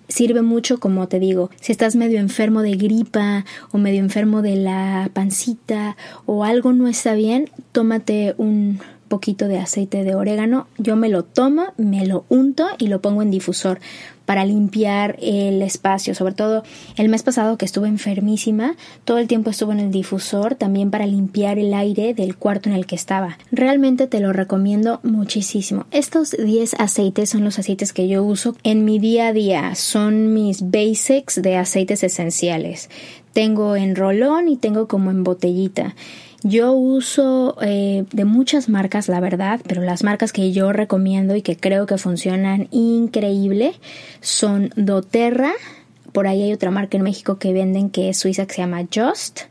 sirve 0.09 0.43
mucho, 0.43 0.81
como 0.81 1.07
te 1.09 1.21
digo, 1.21 1.51
si 1.61 1.73
estás 1.73 1.95
medio 1.95 2.19
enfermo 2.19 2.63
de 2.63 2.77
gripa 2.77 3.45
o 3.71 3.79
medio 3.79 4.01
enfermo 4.01 4.43
de 4.43 4.57
la 4.57 5.11
pancita 5.13 5.97
o 6.27 6.45
algo 6.45 6.73
no 6.73 6.89
está 6.89 7.15
bien, 7.15 7.51
tómate 7.73 8.35
un 8.39 8.81
poquito 9.09 9.49
de 9.49 9.59
aceite 9.59 10.05
de 10.05 10.15
orégano. 10.15 10.69
Yo 10.79 10.97
me 10.97 11.09
lo 11.09 11.25
tomo, 11.25 11.73
me 11.77 12.07
lo 12.07 12.25
unto 12.29 12.67
y 12.79 12.87
lo 12.87 13.01
pongo 13.01 13.23
en 13.23 13.31
difusor 13.31 13.81
para 14.29 14.45
limpiar 14.45 15.17
el 15.23 15.63
espacio. 15.63 16.15
Sobre 16.15 16.35
todo 16.35 16.63
el 16.97 17.09
mes 17.09 17.23
pasado 17.23 17.57
que 17.57 17.65
estuve 17.65 17.89
enfermísima, 17.89 18.77
todo 19.07 19.17
el 19.17 19.27
tiempo 19.27 19.49
estuve 19.49 19.73
en 19.73 19.81
el 19.81 19.91
difusor 19.91 20.55
también 20.55 20.91
para 20.91 21.07
limpiar 21.07 21.59
el 21.59 21.73
aire 21.73 22.13
del 22.13 22.37
cuarto 22.37 22.69
en 22.69 22.75
el 22.75 22.85
que 22.85 22.95
estaba. 22.95 23.39
Realmente 23.51 24.07
te 24.07 24.21
lo 24.21 24.35
recomiendo 24.35 25.01
muchísimo. 25.03 25.87
Estos 25.93 26.33
10 26.33 26.75
aceites 26.75 27.31
son 27.31 27.43
los 27.43 27.59
aceites 27.59 27.95
que 27.95 28.07
yo 28.07 28.23
uso 28.23 28.55
en 28.65 28.85
mi 28.85 28.99
día 28.99 29.29
a 29.29 29.33
día. 29.33 29.75
Son 29.75 30.35
mis 30.35 30.71
basics 30.71 31.41
de 31.41 31.57
aceites 31.57 32.05
esenciales. 32.05 32.91
Tengo 33.33 33.77
en 33.77 33.97
rolón 33.97 34.49
y 34.49 34.59
tengo 34.59 34.89
como 34.89 35.11
en 35.11 35.25
botellita. 35.25 35.95
Yo 36.45 36.73
uso 36.73 37.57
eh, 37.61 38.05
de 38.13 38.25
muchas 38.25 38.69
marcas, 38.69 39.09
la 39.09 39.19
verdad, 39.19 39.61
pero 39.67 39.83
las 39.83 40.05
marcas 40.05 40.33
que 40.33 40.53
yo 40.53 40.73
recomiendo 40.73 41.35
y 41.35 41.43
que 41.43 41.57
creo 41.57 41.87
que 41.87 41.99
funcionan 41.99 42.69
increíble 42.71 43.75
son 44.21 44.71
doTERRA. 44.77 45.53
Por 46.13 46.29
ahí 46.29 46.43
hay 46.43 46.53
otra 46.53 46.71
marca 46.71 46.97
en 46.97 47.03
México 47.03 47.39
que 47.39 47.53
venden 47.53 47.91
que 47.91 48.11
es 48.11 48.19
suiza 48.19 48.47
que 48.47 48.55
se 48.55 48.63
llama 48.63 48.87
Just. 48.93 49.43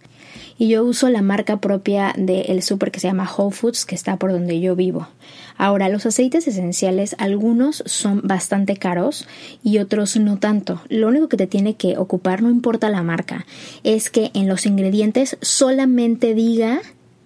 Y 0.57 0.69
yo 0.69 0.83
uso 0.83 1.09
la 1.09 1.21
marca 1.21 1.59
propia 1.61 2.13
del 2.17 2.63
super 2.63 2.91
que 2.91 2.99
se 2.99 3.07
llama 3.07 3.29
Whole 3.31 3.55
Foods, 3.55 3.85
que 3.85 3.95
está 3.95 4.17
por 4.17 4.31
donde 4.31 4.59
yo 4.59 4.75
vivo. 4.75 5.07
Ahora, 5.57 5.89
los 5.89 6.05
aceites 6.05 6.47
esenciales, 6.47 7.15
algunos 7.19 7.83
son 7.85 8.21
bastante 8.23 8.77
caros 8.77 9.27
y 9.63 9.77
otros 9.79 10.17
no 10.17 10.37
tanto. 10.37 10.81
Lo 10.89 11.07
único 11.07 11.29
que 11.29 11.37
te 11.37 11.47
tiene 11.47 11.75
que 11.75 11.97
ocupar, 11.97 12.41
no 12.41 12.49
importa 12.49 12.89
la 12.89 13.03
marca, 13.03 13.45
es 13.83 14.09
que 14.09 14.31
en 14.33 14.47
los 14.47 14.65
ingredientes 14.65 15.37
solamente 15.41 16.33
diga 16.33 16.81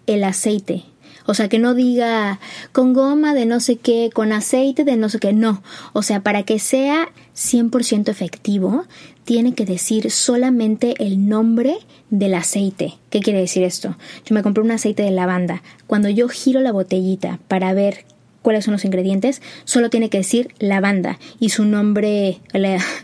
el 0.07 0.23
aceite. 0.23 0.83
O 1.25 1.33
sea, 1.33 1.49
que 1.49 1.59
no 1.59 1.73
diga 1.73 2.39
con 2.71 2.93
goma 2.93 3.33
de 3.33 3.45
no 3.45 3.59
sé 3.59 3.77
qué, 3.77 4.09
con 4.13 4.33
aceite 4.33 4.83
de 4.83 4.97
no 4.97 5.09
sé 5.09 5.19
qué, 5.19 5.33
no. 5.33 5.61
O 5.93 6.01
sea, 6.01 6.21
para 6.21 6.43
que 6.43 6.59
sea 6.59 7.09
100% 7.35 8.09
efectivo, 8.09 8.85
tiene 9.23 9.53
que 9.53 9.65
decir 9.65 10.11
solamente 10.11 10.95
el 10.99 11.27
nombre 11.27 11.77
del 12.09 12.33
aceite. 12.33 12.95
¿Qué 13.09 13.19
quiere 13.19 13.39
decir 13.39 13.63
esto? 13.63 13.97
Yo 14.25 14.33
me 14.33 14.43
compré 14.43 14.63
un 14.63 14.71
aceite 14.71 15.03
de 15.03 15.11
lavanda. 15.11 15.61
Cuando 15.87 16.09
yo 16.09 16.27
giro 16.27 16.59
la 16.59 16.71
botellita 16.71 17.39
para 17.47 17.73
ver 17.73 18.05
cuáles 18.41 18.65
son 18.65 18.73
los 18.73 18.85
ingredientes, 18.85 19.41
solo 19.63 19.89
tiene 19.89 20.09
que 20.09 20.17
decir 20.17 20.53
lavanda 20.59 21.19
y 21.39 21.49
su 21.49 21.65
nombre, 21.65 22.39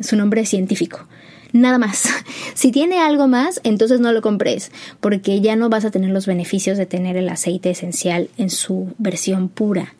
su 0.01 0.15
nombre 0.15 0.45
científico. 0.45 1.07
Nada 1.53 1.77
más. 1.77 2.09
Si 2.53 2.71
tiene 2.71 2.99
algo 2.99 3.27
más, 3.27 3.61
entonces 3.63 3.99
no 3.99 4.11
lo 4.11 4.23
compres, 4.23 4.71
porque 4.99 5.41
ya 5.41 5.55
no 5.55 5.69
vas 5.69 5.85
a 5.85 5.91
tener 5.91 6.09
los 6.09 6.25
beneficios 6.25 6.75
de 6.75 6.87
tener 6.87 7.15
el 7.15 7.29
aceite 7.29 7.69
esencial 7.69 8.31
en 8.37 8.49
su 8.49 8.95
versión 8.97 9.47
pura. 9.47 9.93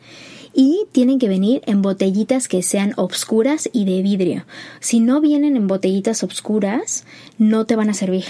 Y 0.60 0.86
tienen 0.90 1.20
que 1.20 1.28
venir 1.28 1.62
en 1.66 1.82
botellitas 1.82 2.48
que 2.48 2.64
sean 2.64 2.92
obscuras 2.96 3.70
y 3.72 3.84
de 3.84 4.02
vidrio. 4.02 4.44
Si 4.80 4.98
no 4.98 5.20
vienen 5.20 5.56
en 5.56 5.68
botellitas 5.68 6.24
obscuras, 6.24 7.04
no 7.38 7.64
te 7.64 7.76
van 7.76 7.90
a 7.90 7.94
servir 7.94 8.24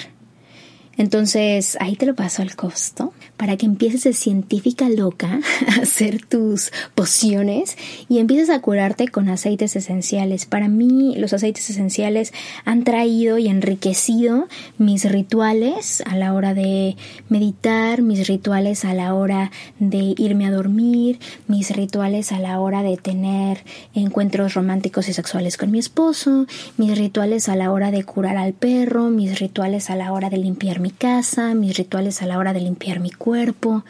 entonces, 0.99 1.77
ahí 1.79 1.95
te 1.95 2.07
lo 2.07 2.17
paso 2.17 2.43
al 2.43 2.57
costo 2.57 3.13
para 3.37 3.57
que 3.57 3.67
empieces 3.67 4.03
de 4.03 4.13
científica 4.13 4.89
loca 4.89 5.41
a 5.69 5.83
hacer 5.83 6.27
tus 6.27 6.73
pociones 6.97 7.79
y 8.09 8.19
empieces 8.19 8.51
a 8.51 8.61
curarte 8.61 9.07
con 9.07 9.29
aceites 9.29 9.77
esenciales. 9.77 10.45
Para 10.45 10.67
mí, 10.67 11.15
los 11.17 11.33
aceites 11.33 11.71
esenciales 11.71 12.33
han 12.65 12.83
traído 12.83 13.39
y 13.39 13.47
enriquecido 13.47 14.49
mis 14.77 15.11
rituales 15.11 16.03
a 16.05 16.17
la 16.17 16.35
hora 16.35 16.53
de 16.53 16.97
meditar, 17.29 18.03
mis 18.03 18.27
rituales 18.27 18.85
a 18.85 18.93
la 18.93 19.15
hora 19.15 19.53
de 19.79 20.15
irme 20.19 20.47
a 20.47 20.51
dormir, 20.51 21.21
mis 21.47 21.71
rituales 21.71 22.33
a 22.33 22.41
la 22.41 22.59
hora 22.59 22.83
de 22.83 22.97
tener 22.97 23.63
encuentros 23.95 24.55
románticos 24.55 25.09
y 25.09 25.13
sexuales 25.13 25.57
con 25.57 25.71
mi 25.71 25.79
esposo, 25.79 26.47
mis 26.77 26.99
rituales 26.99 27.49
a 27.49 27.55
la 27.55 27.71
hora 27.71 27.93
de 27.93 28.03
curar 28.03 28.37
al 28.37 28.53
perro, 28.53 29.11
mis 29.11 29.39
rituales 29.39 29.91
a 29.91 29.95
la 29.95 30.13
hora 30.13 30.29
de 30.29 30.39
limpiar 30.39 30.81
mi 30.81 30.88
mi 30.88 30.94
casa, 30.94 31.53
mis 31.53 31.77
rituales 31.77 32.22
a 32.22 32.27
la 32.27 32.38
hora 32.38 32.55
de 32.55 32.61
limpiar 32.61 32.98
mi 32.98 33.11
cuerpo. 33.11 33.85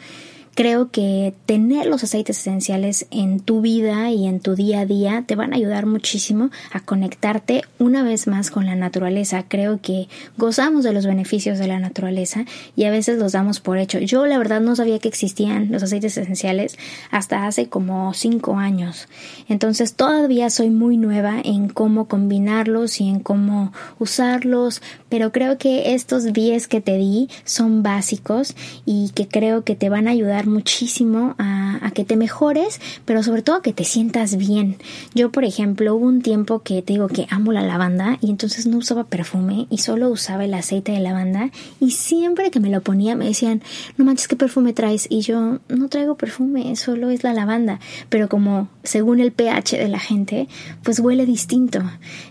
Creo 0.59 0.91
que 0.91 1.33
tener 1.45 1.85
los 1.85 2.03
aceites 2.03 2.37
esenciales 2.37 3.07
en 3.11 3.39
tu 3.39 3.61
vida 3.61 4.11
y 4.11 4.27
en 4.27 4.41
tu 4.41 4.55
día 4.55 4.81
a 4.81 4.85
día 4.85 5.23
te 5.25 5.37
van 5.37 5.53
a 5.53 5.55
ayudar 5.55 5.85
muchísimo 5.85 6.49
a 6.73 6.81
conectarte 6.81 7.61
una 7.77 8.03
vez 8.03 8.27
más 8.27 8.51
con 8.51 8.65
la 8.65 8.75
naturaleza. 8.75 9.45
Creo 9.47 9.79
que 9.81 10.09
gozamos 10.35 10.83
de 10.83 10.91
los 10.91 11.05
beneficios 11.05 11.59
de 11.59 11.67
la 11.67 11.79
naturaleza 11.79 12.43
y 12.75 12.83
a 12.83 12.91
veces 12.91 13.19
los 13.19 13.31
damos 13.31 13.61
por 13.61 13.77
hecho. 13.77 13.99
Yo 13.99 14.25
la 14.25 14.37
verdad 14.37 14.59
no 14.59 14.75
sabía 14.75 14.99
que 14.99 15.07
existían 15.07 15.71
los 15.71 15.81
aceites 15.81 16.17
esenciales 16.17 16.77
hasta 17.09 17.47
hace 17.47 17.69
como 17.69 18.13
cinco 18.13 18.57
años. 18.57 19.07
Entonces 19.47 19.93
todavía 19.93 20.49
soy 20.49 20.71
muy 20.71 20.97
nueva 20.97 21.39
en 21.41 21.69
cómo 21.69 22.09
combinarlos 22.09 22.99
y 22.99 23.07
en 23.07 23.21
cómo 23.21 23.71
usarlos, 23.97 24.81
pero 25.07 25.31
creo 25.31 25.57
que 25.57 25.93
estos 25.93 26.33
10 26.33 26.67
que 26.67 26.81
te 26.81 26.97
di 26.97 27.29
son 27.45 27.81
básicos 27.81 28.57
y 28.83 29.11
que 29.11 29.29
creo 29.29 29.63
que 29.63 29.77
te 29.77 29.87
van 29.87 30.09
a 30.09 30.11
ayudar 30.11 30.48
muchísimo 30.49 31.35
a, 31.37 31.91
que 31.93 32.05
te 32.05 32.17
mejores, 32.17 32.79
pero 33.05 33.23
sobre 33.23 33.41
todo 33.41 33.57
a 33.57 33.61
que 33.61 33.73
te 33.73 33.83
sientas 33.83 34.37
bien. 34.37 34.77
Yo, 35.15 35.31
por 35.31 35.43
ejemplo, 35.43 35.95
hubo 35.95 36.05
un 36.05 36.21
tiempo 36.21 36.59
que 36.59 36.81
te 36.81 36.93
digo 36.93 37.07
que 37.07 37.27
amo 37.29 37.51
la 37.51 37.63
lavanda 37.63 38.17
y 38.21 38.29
entonces 38.29 38.67
no 38.67 38.77
usaba 38.77 39.05
perfume 39.05 39.67
y 39.69 39.79
solo 39.79 40.09
usaba 40.09 40.45
el 40.45 40.53
aceite 40.53 40.91
de 40.91 40.99
lavanda 40.99 41.51
y 41.79 41.91
siempre 41.91 42.51
que 42.51 42.59
me 42.59 42.69
lo 42.69 42.81
ponía 42.81 43.15
me 43.15 43.25
decían, 43.25 43.61
no 43.97 44.05
manches, 44.05 44.27
¿qué 44.27 44.35
perfume 44.35 44.73
traes? 44.73 45.07
Y 45.09 45.21
yo 45.21 45.59
no 45.67 45.89
traigo 45.89 46.15
perfume, 46.15 46.75
solo 46.75 47.09
es 47.09 47.23
la 47.23 47.33
lavanda, 47.33 47.79
pero 48.09 48.29
como 48.29 48.69
según 48.83 49.19
el 49.19 49.31
pH 49.31 49.77
de 49.77 49.87
la 49.87 49.99
gente, 49.99 50.47
pues 50.83 50.99
huele 50.99 51.25
distinto. 51.25 51.81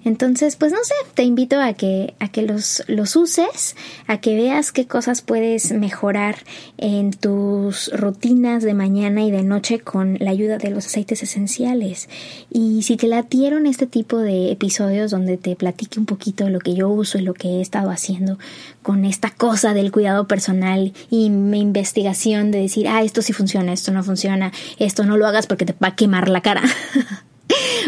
Entonces, 0.04 0.56
pues 0.56 0.72
no 0.72 0.78
sé, 0.82 0.94
te 1.14 1.22
invito 1.22 1.60
a 1.60 1.72
que, 1.72 2.14
a 2.20 2.28
que 2.28 2.42
los, 2.42 2.82
los 2.86 3.16
uses, 3.16 3.76
a 4.06 4.18
que 4.18 4.36
veas 4.36 4.72
qué 4.72 4.86
cosas 4.86 5.22
puedes 5.22 5.72
mejorar 5.72 6.36
en 6.76 7.12
tus 7.12 7.90
rutinas 7.92 8.07
de 8.12 8.74
mañana 8.74 9.22
y 9.24 9.30
de 9.30 9.42
noche 9.42 9.80
con 9.80 10.16
la 10.20 10.30
ayuda 10.30 10.58
de 10.58 10.70
los 10.70 10.86
aceites 10.86 11.22
esenciales. 11.22 12.08
Y 12.50 12.82
si 12.82 12.96
te 12.96 13.06
latieron 13.06 13.66
este 13.66 13.86
tipo 13.86 14.18
de 14.18 14.50
episodios 14.50 15.10
donde 15.10 15.36
te 15.36 15.56
platique 15.56 15.98
un 15.98 16.06
poquito 16.06 16.44
de 16.44 16.50
lo 16.50 16.60
que 16.60 16.74
yo 16.74 16.88
uso 16.88 17.18
y 17.18 17.22
lo 17.22 17.34
que 17.34 17.48
he 17.48 17.60
estado 17.60 17.90
haciendo 17.90 18.38
con 18.82 19.04
esta 19.04 19.30
cosa 19.30 19.74
del 19.74 19.92
cuidado 19.92 20.26
personal 20.26 20.92
y 21.10 21.30
mi 21.30 21.60
investigación 21.60 22.50
de 22.50 22.60
decir, 22.60 22.88
ah, 22.88 23.02
esto 23.02 23.22
sí 23.22 23.32
funciona, 23.32 23.72
esto 23.72 23.92
no 23.92 24.02
funciona, 24.02 24.52
esto 24.78 25.04
no 25.04 25.16
lo 25.16 25.26
hagas 25.26 25.46
porque 25.46 25.66
te 25.66 25.74
va 25.74 25.88
a 25.88 25.96
quemar 25.96 26.28
la 26.28 26.40
cara. 26.40 26.62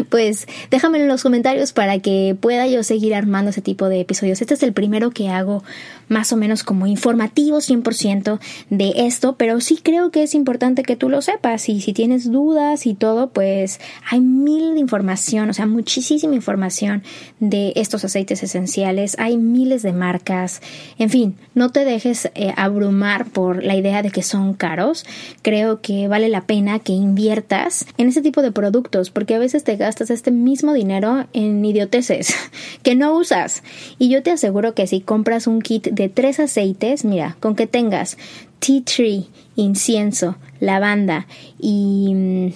pues 0.08 0.46
déjamelo 0.70 1.04
en 1.04 1.08
los 1.08 1.22
comentarios 1.22 1.72
para 1.72 1.98
que 1.98 2.36
pueda 2.38 2.66
yo 2.66 2.82
seguir 2.82 3.14
armando 3.14 3.50
ese 3.50 3.62
tipo 3.62 3.88
de 3.88 4.00
episodios. 4.00 4.40
Este 4.40 4.54
es 4.54 4.62
el 4.62 4.72
primero 4.72 5.10
que 5.10 5.28
hago 5.28 5.62
más 6.08 6.32
o 6.32 6.36
menos 6.36 6.64
como 6.64 6.86
informativo 6.86 7.58
100% 7.58 8.40
de 8.68 8.92
esto, 8.96 9.36
pero 9.36 9.60
sí 9.60 9.78
creo 9.82 10.10
que 10.10 10.24
es 10.24 10.34
importante 10.34 10.82
que 10.82 10.96
tú 10.96 11.08
lo 11.08 11.22
sepas 11.22 11.68
y 11.68 11.80
si 11.80 11.92
tienes 11.92 12.30
dudas 12.30 12.86
y 12.86 12.94
todo, 12.94 13.30
pues 13.30 13.80
hay 14.10 14.20
mil 14.20 14.74
de 14.74 14.80
información, 14.80 15.50
o 15.50 15.54
sea, 15.54 15.66
muchísima 15.66 16.34
información 16.34 17.02
de 17.38 17.72
estos 17.76 18.04
aceites 18.04 18.42
esenciales, 18.42 19.16
hay 19.18 19.36
miles 19.36 19.82
de 19.82 19.92
marcas, 19.92 20.60
en 20.98 21.10
fin, 21.10 21.36
no 21.54 21.70
te 21.70 21.84
dejes 21.84 22.30
eh, 22.34 22.52
abrumar 22.56 23.26
por 23.26 23.62
la 23.62 23.76
idea 23.76 24.02
de 24.02 24.10
que 24.10 24.22
son 24.22 24.54
caros, 24.54 25.06
creo 25.42 25.80
que 25.80 26.08
vale 26.08 26.28
la 26.28 26.42
pena 26.42 26.80
que 26.80 26.92
inviertas 26.92 27.86
en 27.98 28.08
ese 28.08 28.22
tipo 28.22 28.42
de 28.42 28.50
productos 28.50 29.10
porque 29.10 29.34
a 29.34 29.38
veces 29.38 29.49
te 29.58 29.76
gastas 29.76 30.10
este 30.10 30.30
mismo 30.30 30.72
dinero 30.72 31.26
en 31.32 31.64
idioteces 31.64 32.34
que 32.82 32.94
no 32.94 33.14
usas 33.14 33.62
y 33.98 34.08
yo 34.08 34.22
te 34.22 34.30
aseguro 34.30 34.74
que 34.74 34.86
si 34.86 35.00
compras 35.00 35.46
un 35.46 35.60
kit 35.60 35.88
de 35.88 36.08
tres 36.08 36.40
aceites, 36.40 37.04
mira, 37.04 37.36
con 37.40 37.56
que 37.56 37.66
tengas 37.66 38.16
tea 38.60 38.82
tree, 38.84 39.26
incienso, 39.56 40.36
lavanda 40.60 41.26
y 41.58 42.12
mm, 42.14 42.52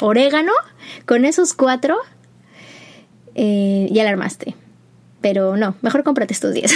orégano, 0.00 0.52
con 1.06 1.24
esos 1.24 1.54
cuatro 1.54 1.96
eh, 3.34 3.88
ya 3.92 4.04
la 4.04 4.10
armaste. 4.10 4.56
Pero 5.20 5.56
no, 5.56 5.76
mejor 5.80 6.04
cómprate 6.04 6.32
estos 6.32 6.54
10. 6.54 6.72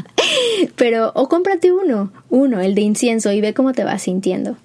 Pero, 0.76 1.12
o 1.14 1.28
cómprate 1.28 1.72
uno, 1.72 2.12
uno, 2.28 2.60
el 2.60 2.74
de 2.74 2.80
incienso, 2.80 3.32
y 3.32 3.40
ve 3.40 3.54
cómo 3.54 3.72
te 3.72 3.84
vas 3.84 4.02
sintiendo. 4.02 4.56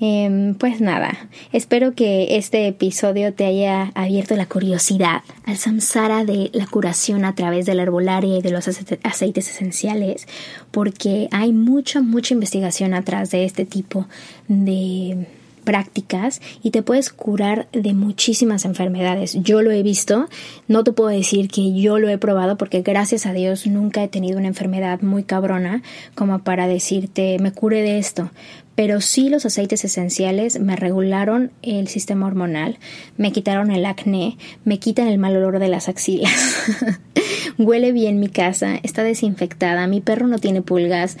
Em, 0.00 0.54
pues 0.54 0.80
nada, 0.80 1.28
espero 1.52 1.94
que 1.94 2.36
este 2.36 2.66
episodio 2.66 3.32
te 3.32 3.46
haya 3.46 3.92
abierto 3.94 4.34
la 4.34 4.46
curiosidad 4.46 5.22
al 5.46 5.56
samsara 5.56 6.24
de 6.24 6.50
la 6.52 6.66
curación 6.66 7.24
a 7.24 7.36
través 7.36 7.64
de 7.64 7.74
la 7.74 7.82
herbolaria 7.84 8.38
y 8.38 8.42
de 8.42 8.50
los 8.50 8.66
aceites 8.68 9.48
esenciales, 9.48 10.26
porque 10.72 11.28
hay 11.30 11.52
mucha, 11.52 12.00
mucha 12.02 12.34
investigación 12.34 12.92
atrás 12.92 13.30
de 13.30 13.44
este 13.44 13.64
tipo 13.64 14.06
de 14.48 15.26
prácticas 15.64 16.40
y 16.62 16.70
te 16.70 16.82
puedes 16.82 17.10
curar 17.10 17.68
de 17.72 17.94
muchísimas 17.94 18.64
enfermedades. 18.64 19.36
Yo 19.42 19.62
lo 19.62 19.70
he 19.70 19.82
visto, 19.82 20.28
no 20.68 20.84
te 20.84 20.92
puedo 20.92 21.10
decir 21.10 21.48
que 21.48 21.72
yo 21.72 21.98
lo 21.98 22.08
he 22.08 22.18
probado 22.18 22.56
porque 22.56 22.82
gracias 22.82 23.26
a 23.26 23.32
Dios 23.32 23.66
nunca 23.66 24.04
he 24.04 24.08
tenido 24.08 24.38
una 24.38 24.48
enfermedad 24.48 25.00
muy 25.00 25.24
cabrona 25.24 25.82
como 26.14 26.40
para 26.40 26.68
decirte 26.68 27.38
me 27.40 27.52
cure 27.52 27.82
de 27.82 27.98
esto, 27.98 28.30
pero 28.74 29.00
sí 29.00 29.28
los 29.28 29.46
aceites 29.46 29.84
esenciales 29.84 30.58
me 30.60 30.76
regularon 30.76 31.52
el 31.62 31.88
sistema 31.88 32.26
hormonal, 32.26 32.78
me 33.16 33.32
quitaron 33.32 33.70
el 33.70 33.86
acné, 33.86 34.36
me 34.64 34.78
quitan 34.78 35.08
el 35.08 35.18
mal 35.18 35.36
olor 35.36 35.58
de 35.58 35.68
las 35.68 35.88
axilas. 35.88 36.32
Huele 37.58 37.92
bien 37.92 38.20
mi 38.20 38.28
casa, 38.28 38.76
está 38.82 39.04
desinfectada, 39.04 39.86
mi 39.86 40.00
perro 40.00 40.26
no 40.26 40.38
tiene 40.38 40.62
pulgas. 40.62 41.16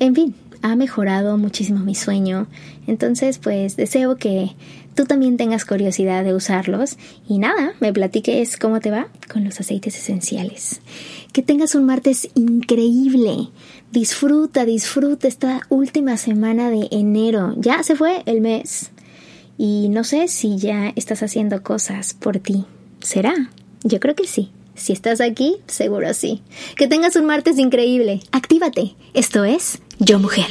En 0.00 0.14
fin, 0.14 0.34
ha 0.62 0.76
mejorado 0.76 1.38
muchísimo 1.38 1.80
mi 1.80 1.94
sueño. 1.94 2.48
Entonces, 2.86 3.38
pues 3.38 3.76
deseo 3.76 4.16
que 4.16 4.50
tú 5.00 5.06
también 5.06 5.38
tengas 5.38 5.64
curiosidad 5.64 6.24
de 6.24 6.34
usarlos 6.34 6.98
y 7.26 7.38
nada, 7.38 7.72
me 7.80 7.90
platiques 7.90 8.58
cómo 8.58 8.80
te 8.80 8.90
va 8.90 9.08
con 9.32 9.44
los 9.44 9.58
aceites 9.58 9.96
esenciales. 9.96 10.82
Que 11.32 11.40
tengas 11.40 11.74
un 11.74 11.86
martes 11.86 12.28
increíble. 12.34 13.48
Disfruta, 13.92 14.66
disfruta 14.66 15.26
esta 15.26 15.62
última 15.70 16.18
semana 16.18 16.68
de 16.68 16.86
enero. 16.90 17.54
Ya 17.56 17.82
se 17.82 17.96
fue 17.96 18.22
el 18.26 18.42
mes. 18.42 18.90
Y 19.56 19.88
no 19.88 20.04
sé 20.04 20.28
si 20.28 20.58
ya 20.58 20.92
estás 20.96 21.22
haciendo 21.22 21.62
cosas 21.62 22.12
por 22.12 22.38
ti. 22.38 22.66
¿Será? 23.00 23.32
Yo 23.82 24.00
creo 24.00 24.14
que 24.14 24.26
sí. 24.26 24.50
Si 24.74 24.92
estás 24.92 25.22
aquí, 25.22 25.56
seguro 25.66 26.12
sí. 26.12 26.42
Que 26.76 26.88
tengas 26.88 27.16
un 27.16 27.24
martes 27.24 27.58
increíble. 27.58 28.20
Actívate. 28.32 28.96
Esto 29.14 29.44
es 29.44 29.80
Yo 29.98 30.18
Mujer. 30.18 30.50